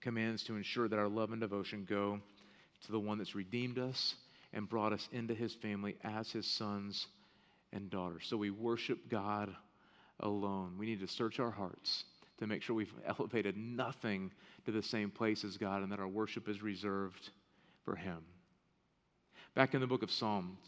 Commands 0.00 0.44
to 0.44 0.56
ensure 0.56 0.88
that 0.88 0.98
our 0.98 1.08
love 1.08 1.32
and 1.32 1.40
devotion 1.40 1.86
go 1.88 2.20
to 2.84 2.92
the 2.92 3.00
one 3.00 3.18
that's 3.18 3.34
redeemed 3.34 3.78
us 3.78 4.16
and 4.52 4.68
brought 4.68 4.92
us 4.92 5.08
into 5.12 5.34
His 5.34 5.54
family 5.54 5.96
as 6.04 6.30
His 6.30 6.46
sons 6.46 7.06
and 7.72 7.90
daughters. 7.90 8.26
So 8.28 8.36
we 8.36 8.50
worship 8.50 9.08
God 9.08 9.54
alone. 10.20 10.74
We 10.78 10.86
need 10.86 11.00
to 11.00 11.08
search 11.08 11.40
our 11.40 11.50
hearts 11.50 12.04
to 12.38 12.46
make 12.46 12.62
sure 12.62 12.76
we've 12.76 12.92
elevated 13.06 13.56
nothing 13.56 14.30
to 14.66 14.72
the 14.72 14.82
same 14.82 15.10
place 15.10 15.44
as 15.44 15.56
God 15.56 15.82
and 15.82 15.90
that 15.92 16.00
our 16.00 16.08
worship 16.08 16.48
is 16.48 16.62
reserved 16.62 17.30
for 17.84 17.96
Him. 17.96 18.18
Back 19.54 19.74
in 19.74 19.80
the 19.82 19.86
book 19.86 20.02
of 20.02 20.10
Psalms, 20.10 20.58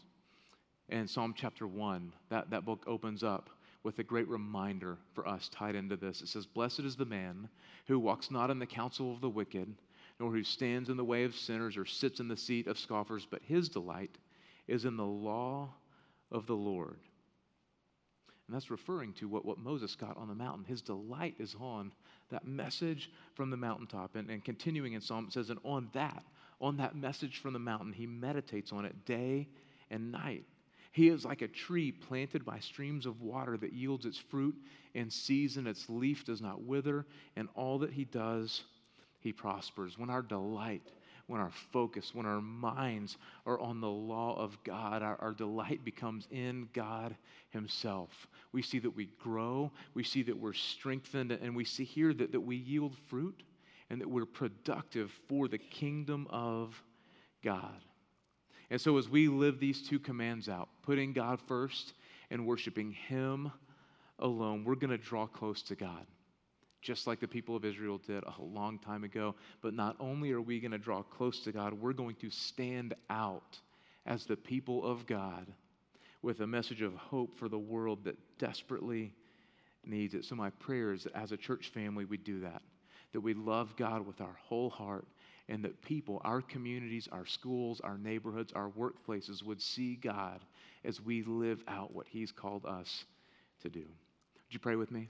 in 0.89 1.07
Psalm 1.07 1.33
chapter 1.35 1.65
1, 1.65 2.13
that, 2.29 2.51
that 2.51 2.65
book 2.65 2.83
opens 2.85 3.23
up 3.23 3.49
with 3.83 3.97
a 3.97 4.03
great 4.03 4.27
reminder 4.27 4.97
for 5.13 5.27
us 5.27 5.49
tied 5.49 5.73
into 5.73 5.95
this. 5.95 6.21
It 6.21 6.27
says, 6.27 6.45
Blessed 6.45 6.81
is 6.81 6.95
the 6.95 7.05
man 7.05 7.49
who 7.87 7.97
walks 7.97 8.29
not 8.29 8.51
in 8.51 8.59
the 8.59 8.65
counsel 8.67 9.11
of 9.11 9.21
the 9.21 9.29
wicked, 9.29 9.73
nor 10.19 10.31
who 10.31 10.43
stands 10.43 10.89
in 10.89 10.97
the 10.97 11.03
way 11.03 11.23
of 11.23 11.35
sinners 11.35 11.77
or 11.77 11.85
sits 11.85 12.19
in 12.19 12.27
the 12.27 12.37
seat 12.37 12.67
of 12.67 12.77
scoffers, 12.77 13.27
but 13.29 13.41
his 13.43 13.69
delight 13.69 14.17
is 14.67 14.85
in 14.85 14.97
the 14.97 15.03
law 15.03 15.69
of 16.31 16.45
the 16.45 16.55
Lord. 16.55 16.99
And 18.47 18.55
that's 18.55 18.69
referring 18.69 19.13
to 19.13 19.27
what, 19.27 19.45
what 19.45 19.57
Moses 19.57 19.95
got 19.95 20.17
on 20.17 20.27
the 20.27 20.35
mountain. 20.35 20.63
His 20.63 20.83
delight 20.83 21.33
is 21.39 21.55
on 21.59 21.91
that 22.29 22.45
message 22.45 23.09
from 23.33 23.49
the 23.49 23.57
mountaintop. 23.57 24.15
And, 24.15 24.29
and 24.29 24.43
continuing 24.43 24.93
in 24.93 25.01
Psalm, 25.01 25.25
it 25.25 25.33
says, 25.33 25.49
and 25.49 25.59
on 25.63 25.89
that, 25.93 26.23
on 26.61 26.77
that 26.77 26.95
message 26.95 27.39
from 27.39 27.53
the 27.53 27.59
mountain, 27.59 27.93
he 27.93 28.07
meditates 28.07 28.71
on 28.71 28.85
it 28.85 29.05
day 29.05 29.47
and 29.89 30.11
night. 30.11 30.45
He 30.91 31.09
is 31.09 31.25
like 31.25 31.41
a 31.41 31.47
tree 31.47 31.91
planted 31.91 32.45
by 32.45 32.59
streams 32.59 33.05
of 33.05 33.21
water 33.21 33.57
that 33.57 33.73
yields 33.73 34.05
its 34.05 34.17
fruit 34.17 34.55
in 34.93 35.09
season, 35.09 35.67
its 35.67 35.89
leaf 35.89 36.23
does 36.23 36.41
not 36.41 36.63
wither, 36.63 37.05
and 37.35 37.49
all 37.53 37.79
that 37.79 37.91
he 37.91 38.05
does, 38.05 38.63
he 39.19 39.33
prospers. 39.33 39.97
When 39.97 40.09
our 40.09 40.21
delight 40.21 40.83
when 41.27 41.41
our 41.41 41.51
focus, 41.71 42.13
when 42.13 42.25
our 42.25 42.41
minds 42.41 43.17
are 43.45 43.59
on 43.59 43.81
the 43.81 43.89
law 43.89 44.35
of 44.37 44.57
God, 44.63 45.01
our, 45.01 45.17
our 45.19 45.33
delight 45.33 45.83
becomes 45.83 46.27
in 46.29 46.69
God 46.73 47.15
Himself. 47.49 48.27
We 48.51 48.61
see 48.61 48.79
that 48.79 48.95
we 48.95 49.09
grow, 49.19 49.71
we 49.93 50.03
see 50.03 50.23
that 50.23 50.37
we're 50.37 50.53
strengthened, 50.53 51.31
and 51.31 51.55
we 51.55 51.65
see 51.65 51.83
here 51.83 52.13
that, 52.13 52.31
that 52.31 52.41
we 52.41 52.57
yield 52.57 52.95
fruit 53.07 53.41
and 53.89 54.01
that 54.01 54.09
we're 54.09 54.25
productive 54.25 55.11
for 55.27 55.47
the 55.47 55.57
kingdom 55.57 56.27
of 56.29 56.81
God. 57.43 57.81
And 58.69 58.81
so, 58.81 58.97
as 58.97 59.07
we 59.07 59.27
live 59.27 59.59
these 59.59 59.87
two 59.87 59.99
commands 59.99 60.49
out, 60.49 60.69
putting 60.81 61.13
God 61.13 61.39
first 61.47 61.93
and 62.31 62.47
worshiping 62.47 62.91
Him 62.91 63.51
alone, 64.19 64.63
we're 64.63 64.75
going 64.75 64.89
to 64.89 64.97
draw 64.97 65.27
close 65.27 65.61
to 65.63 65.75
God 65.75 66.05
just 66.85 67.07
like 67.07 67.19
the 67.19 67.27
people 67.27 67.55
of 67.55 67.65
Israel 67.65 67.97
did 67.97 68.23
a 68.23 68.41
long 68.41 68.77
time 68.77 69.03
ago. 69.03 69.33
But 69.61 69.73
not 69.73 69.95
only 69.99 70.31
are 70.31 70.41
we 70.41 70.59
going 70.59 70.71
to 70.71 70.77
draw 70.77 71.01
close 71.01 71.39
to 71.41 71.51
God, 71.51 71.73
we're 71.73 71.93
going 71.93 72.15
to 72.17 72.29
stand 72.29 72.93
out 73.09 73.59
as 74.05 74.25
the 74.25 74.37
people 74.37 74.85
of 74.85 75.07
God 75.07 75.47
with 76.21 76.41
a 76.41 76.47
message 76.47 76.83
of 76.83 76.93
hope 76.93 77.35
for 77.35 77.49
the 77.49 77.57
world 77.57 78.03
that 78.03 78.17
desperately 78.37 79.13
needs 79.83 80.13
it. 80.13 80.25
So, 80.25 80.35
my 80.35 80.51
prayer 80.51 80.93
is 80.93 81.03
that 81.03 81.15
as 81.15 81.31
a 81.31 81.37
church 81.37 81.69
family, 81.69 82.05
we 82.05 82.17
do 82.17 82.39
that, 82.41 82.61
that 83.15 83.21
we 83.21 83.33
love 83.33 83.77
God 83.77 84.05
with 84.05 84.19
our 84.19 84.35
whole 84.43 84.69
heart, 84.69 85.07
and 85.47 85.63
that 85.63 85.81
people, 85.81 86.21
our 86.25 86.41
communities, 86.41 87.07
our 87.13 87.25
schools, 87.25 87.79
our 87.79 87.97
neighborhoods, 87.97 88.51
our 88.51 88.69
workplaces 88.71 89.41
would 89.41 89.61
see 89.61 89.95
God 89.95 90.41
as 90.83 90.99
we 90.99 91.23
live 91.23 91.63
out 91.65 91.95
what 91.95 92.07
He's 92.09 92.33
called 92.33 92.65
us 92.65 93.05
to 93.61 93.69
do. 93.69 93.79
Would 93.79 94.51
you 94.51 94.59
pray 94.59 94.75
with 94.75 94.91
me? 94.91 95.07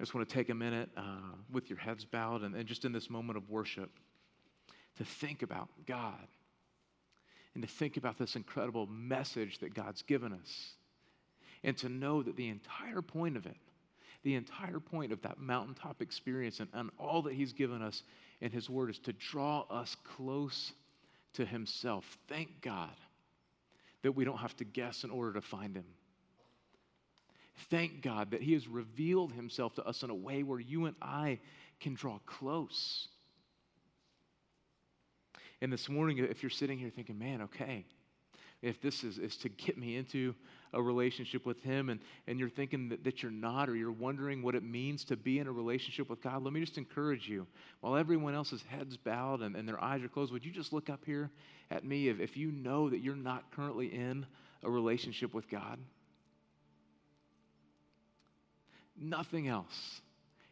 I 0.00 0.02
just 0.02 0.12
want 0.12 0.28
to 0.28 0.34
take 0.34 0.48
a 0.48 0.54
minute 0.54 0.90
uh, 0.96 1.36
with 1.52 1.70
your 1.70 1.78
heads 1.78 2.04
bowed 2.04 2.42
and, 2.42 2.56
and 2.56 2.66
just 2.66 2.84
in 2.84 2.90
this 2.90 3.08
moment 3.08 3.36
of 3.36 3.48
worship 3.48 3.90
to 4.98 5.04
think 5.04 5.42
about 5.42 5.68
God 5.86 6.26
and 7.54 7.62
to 7.62 7.68
think 7.68 7.96
about 7.96 8.18
this 8.18 8.34
incredible 8.34 8.88
message 8.88 9.58
that 9.60 9.72
God's 9.72 10.02
given 10.02 10.32
us 10.32 10.72
and 11.62 11.76
to 11.76 11.88
know 11.88 12.24
that 12.24 12.34
the 12.34 12.48
entire 12.48 13.02
point 13.02 13.36
of 13.36 13.46
it, 13.46 13.56
the 14.26 14.34
entire 14.34 14.80
point 14.80 15.12
of 15.12 15.22
that 15.22 15.38
mountaintop 15.38 16.02
experience 16.02 16.58
and, 16.58 16.68
and 16.72 16.90
all 16.98 17.22
that 17.22 17.34
He's 17.34 17.52
given 17.52 17.80
us 17.80 18.02
in 18.40 18.50
His 18.50 18.68
Word 18.68 18.90
is 18.90 18.98
to 18.98 19.12
draw 19.12 19.60
us 19.70 19.96
close 20.16 20.72
to 21.34 21.46
Himself. 21.46 22.18
Thank 22.26 22.60
God 22.60 22.90
that 24.02 24.16
we 24.16 24.24
don't 24.24 24.38
have 24.38 24.56
to 24.56 24.64
guess 24.64 25.04
in 25.04 25.10
order 25.10 25.34
to 25.34 25.40
find 25.40 25.76
Him. 25.76 25.84
Thank 27.70 28.02
God 28.02 28.32
that 28.32 28.42
He 28.42 28.54
has 28.54 28.66
revealed 28.66 29.32
Himself 29.32 29.76
to 29.76 29.86
us 29.86 30.02
in 30.02 30.10
a 30.10 30.14
way 30.14 30.42
where 30.42 30.58
you 30.58 30.86
and 30.86 30.96
I 31.00 31.38
can 31.78 31.94
draw 31.94 32.18
close. 32.26 33.06
And 35.62 35.72
this 35.72 35.88
morning, 35.88 36.18
if 36.18 36.42
you're 36.42 36.50
sitting 36.50 36.80
here 36.80 36.90
thinking, 36.90 37.16
man, 37.16 37.42
okay, 37.42 37.84
if 38.60 38.80
this 38.80 39.04
is, 39.04 39.18
is 39.18 39.36
to 39.36 39.48
get 39.48 39.78
me 39.78 39.96
into 39.96 40.34
a 40.76 40.82
relationship 40.82 41.46
with 41.46 41.60
Him 41.62 41.88
and, 41.88 41.98
and 42.26 42.38
you're 42.38 42.50
thinking 42.50 42.90
that, 42.90 43.02
that 43.02 43.22
you're 43.22 43.32
not, 43.32 43.68
or 43.68 43.74
you're 43.74 43.90
wondering 43.90 44.42
what 44.42 44.54
it 44.54 44.62
means 44.62 45.04
to 45.04 45.16
be 45.16 45.38
in 45.38 45.46
a 45.46 45.52
relationship 45.52 46.08
with 46.08 46.22
God, 46.22 46.42
let 46.42 46.52
me 46.52 46.60
just 46.60 46.78
encourage 46.78 47.26
you. 47.26 47.46
While 47.80 47.96
everyone 47.96 48.34
else's 48.34 48.62
heads 48.68 48.96
bowed 48.96 49.40
and, 49.40 49.56
and 49.56 49.66
their 49.66 49.82
eyes 49.82 50.04
are 50.04 50.08
closed, 50.08 50.32
would 50.32 50.44
you 50.44 50.52
just 50.52 50.72
look 50.72 50.90
up 50.90 51.04
here 51.04 51.30
at 51.70 51.84
me 51.84 52.08
if, 52.08 52.20
if 52.20 52.36
you 52.36 52.52
know 52.52 52.90
that 52.90 52.98
you're 52.98 53.16
not 53.16 53.50
currently 53.52 53.86
in 53.86 54.26
a 54.62 54.70
relationship 54.70 55.32
with 55.32 55.48
God? 55.50 55.78
Nothing 58.98 59.48
else 59.48 60.00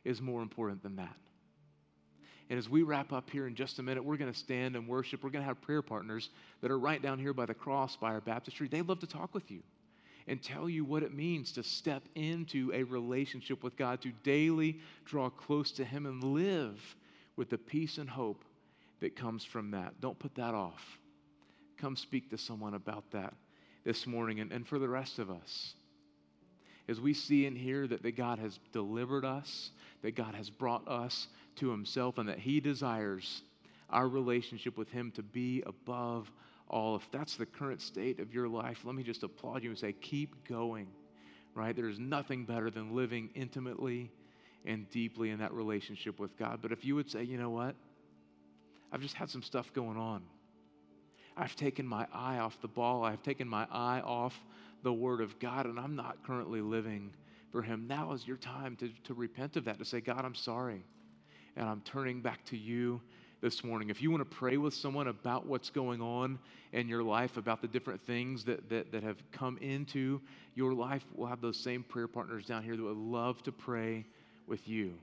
is 0.05 0.21
more 0.21 0.43
important 0.43 0.83
than 0.83 0.97
that. 0.97 1.17
And 2.51 2.59
as 2.59 2.69
we 2.69 2.83
wrap 2.83 3.13
up 3.13 3.31
here 3.31 3.47
in 3.47 3.55
just 3.55 3.79
a 3.79 3.83
minute, 3.83 4.05
we're 4.05 4.19
going 4.19 4.33
to 4.33 4.39
stand 4.39 4.77
and 4.77 4.87
worship. 4.87 5.23
We're 5.23 5.31
going 5.31 5.43
to 5.43 5.49
have 5.49 5.63
prayer 5.63 5.81
partners 5.81 6.29
that 6.61 6.71
are 6.71 6.79
right 6.79 7.01
down 7.01 7.19
here 7.19 7.33
by 7.33 7.47
the 7.47 7.55
cross, 7.55 7.97
by 7.97 8.09
our 8.09 8.21
baptistry. 8.21 8.69
They'd 8.69 8.87
love 8.87 9.01
to 9.01 9.07
talk 9.07 9.35
with 9.35 9.51
you 9.51 9.63
and 10.27 10.43
tell 10.43 10.69
you 10.69 10.85
what 10.85 11.03
it 11.03 11.15
means 11.15 11.53
to 11.53 11.63
step 11.63 12.03
into 12.15 12.71
a 12.73 12.83
relationship 12.83 13.63
with 13.63 13.77
God, 13.77 14.01
to 14.03 14.13
daily 14.23 14.81
draw 15.05 15.29
close 15.29 15.71
to 15.73 15.85
Him 15.85 16.07
and 16.07 16.23
live 16.23 16.97
with 17.37 17.51
the 17.51 17.59
peace 17.59 17.99
and 17.99 18.09
hope 18.09 18.45
that 19.01 19.17
comes 19.17 19.45
from 19.45 19.73
that. 19.73 20.01
Don't 20.01 20.19
put 20.19 20.35
that 20.37 20.55
off. 20.55 20.99
Come 21.77 21.97
speak 21.97 22.31
to 22.31 22.39
someone 22.39 22.75
about 22.75 23.11
that 23.11 23.35
this 23.85 24.07
morning. 24.07 24.41
And, 24.41 24.51
and 24.53 24.67
for 24.67 24.79
the 24.79 24.89
rest 24.89 25.19
of 25.19 25.31
us, 25.31 25.75
as 26.89 27.01
we 27.01 27.15
see 27.15 27.47
and 27.47 27.57
hear 27.57 27.87
that, 27.87 28.03
that 28.03 28.17
God 28.17 28.39
has 28.39 28.59
delivered 28.73 29.25
us, 29.25 29.71
that 30.03 30.15
God 30.15 30.35
has 30.35 30.51
brought 30.51 30.87
us 30.89 31.29
to 31.57 31.71
Himself, 31.71 32.19
and 32.19 32.29
that 32.29 32.39
He 32.39 32.61
desires 32.61 33.43
our 33.91 34.09
relationship 34.09 34.77
with 34.77 34.91
Him 34.91 35.11
to 35.13 35.23
be 35.23 35.63
above 35.67 36.31
all. 36.69 36.97
If 36.97 37.09
that's 37.11 37.37
the 37.37 37.47
current 37.47 37.81
state 37.81 38.21
of 38.21 38.33
your 38.33 38.49
life, 38.49 38.81
let 38.85 38.95
me 38.95 39.03
just 39.03 39.23
applaud 39.23 39.63
you 39.63 39.71
and 39.71 39.79
say, 39.79 39.93
keep 39.93 40.49
going, 40.49 40.89
right? 41.55 41.75
There's 41.75 41.99
nothing 41.99 42.45
better 42.45 42.71
than 42.71 42.95
living 42.95 43.31
intimately 43.35 44.11
and 44.65 44.89
deeply 44.91 45.31
in 45.31 45.39
that 45.41 45.53
relationship 45.53 46.19
with 46.19 46.37
God. 46.39 46.61
But 46.63 46.73
if 46.73 46.85
you 46.85 46.95
would 46.95 47.11
say, 47.11 47.23
you 47.23 47.37
know 47.37 47.51
what? 47.51 47.75
I've 48.93 49.03
just 49.03 49.15
had 49.15 49.29
some 49.29 49.43
stuff 49.43 49.73
going 49.73 49.97
on. 49.97 50.23
I've 51.37 51.57
taken 51.57 51.87
my 51.87 52.07
eye 52.13 52.39
off 52.39 52.61
the 52.61 52.69
ball. 52.69 53.05
I've 53.05 53.23
taken 53.23 53.49
my 53.49 53.67
eye 53.71 54.01
off 54.01 54.39
the 54.83 54.93
Word 54.93 55.21
of 55.21 55.39
God 55.39 55.67
and 55.67 55.79
I'm 55.81 55.97
not 55.97 56.25
currently 56.25 56.61
living 56.61 57.13
for 57.55 57.63
Him, 57.63 57.87
now 57.87 58.13
is 58.15 58.27
your 58.27 58.37
time 58.37 58.75
to, 58.79 58.91
to 59.05 59.15
repent 59.15 59.57
of 59.57 59.67
that, 59.67 59.79
to 59.79 59.85
say, 59.85 60.01
God, 60.01 60.25
I'm 60.25 60.35
sorry. 60.35 60.85
And 61.55 61.69
I'm 61.69 61.83
turning 61.83 62.21
back 62.21 62.45
to 62.47 62.57
you 62.57 63.01
this 63.45 63.63
morning. 63.63 63.91
If 63.91 64.01
you 64.01 64.11
want 64.11 64.23
to 64.23 64.37
pray 64.37 64.57
with 64.57 64.73
someone 64.73 65.09
about 65.09 65.45
what's 65.45 65.69
going 65.69 66.01
on 66.01 66.39
in 66.73 66.89
your 66.89 67.03
life, 67.03 67.37
about 67.37 67.61
the 67.61 67.69
different 67.69 68.01
things 68.01 68.43
that, 68.45 68.71
that, 68.71 68.91
that 68.91 69.03
have 69.03 69.19
come 69.33 69.59
into 69.59 70.19
your 70.55 70.73
life, 70.73 71.05
we'll 71.15 71.29
have 71.29 71.43
those 71.43 71.59
same 71.59 71.83
prayer 71.83 72.09
partners 72.09 72.47
down 72.47 72.63
here 72.63 72.75
that 72.75 72.83
would 72.83 72.97
love 72.97 73.43
to 73.43 73.53
pray 73.53 74.07
with 74.47 74.67
you 74.67 74.95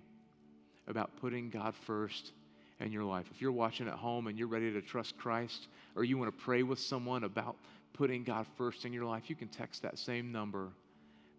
about 0.87 1.15
putting 1.17 1.51
God 1.51 1.75
first 1.85 2.31
in 2.79 2.91
your 2.91 3.03
life. 3.03 3.27
If 3.29 3.43
you're 3.43 3.51
watching 3.51 3.87
at 3.87 3.93
home 3.93 4.25
and 4.25 4.39
you're 4.39 4.47
ready 4.47 4.73
to 4.73 4.81
trust 4.81 5.19
Christ, 5.19 5.67
or 5.95 6.03
you 6.03 6.17
want 6.17 6.35
to 6.35 6.43
pray 6.43 6.63
with 6.63 6.79
someone 6.79 7.25
about 7.25 7.57
putting 7.93 8.23
God 8.23 8.47
first 8.57 8.85
in 8.85 8.91
your 8.91 9.05
life, 9.05 9.29
you 9.29 9.35
can 9.35 9.49
text 9.49 9.83
that 9.83 9.99
same 9.99 10.31
number 10.31 10.69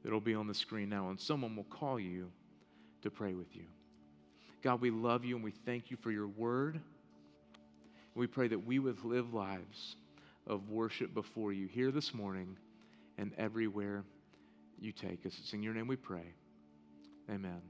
that'll 0.05 0.21
be 0.21 0.37
on 0.37 0.47
the 0.47 0.55
screen 0.55 0.89
now, 0.89 1.09
and 1.09 1.19
someone 1.19 1.57
will 1.57 1.65
call 1.65 1.99
you 1.99 2.31
to 3.03 3.11
pray 3.11 3.35
with 3.35 3.57
you. 3.57 3.65
God, 4.63 4.81
we 4.81 4.91
love 4.91 5.25
you 5.25 5.35
and 5.35 5.45
we 5.45 5.51
thank 5.51 5.91
you 5.91 5.97
for 5.97 6.13
your 6.13 6.29
word. 6.29 6.81
We 8.15 8.27
pray 8.27 8.49
that 8.49 8.67
we 8.67 8.79
would 8.79 9.05
live 9.05 9.33
lives 9.33 9.97
of 10.47 10.69
worship 10.69 11.15
before 11.15 11.53
you 11.53 11.67
here 11.67 11.91
this 11.91 12.13
morning 12.13 12.57
and 13.19 13.33
everywhere 13.39 14.05
you 14.81 14.93
take 14.93 15.25
us. 15.25 15.37
It's 15.41 15.53
in 15.53 15.63
your 15.63 15.75
name 15.75 15.87
we 15.87 15.97
pray. 15.97 16.35
Amen. 17.31 17.63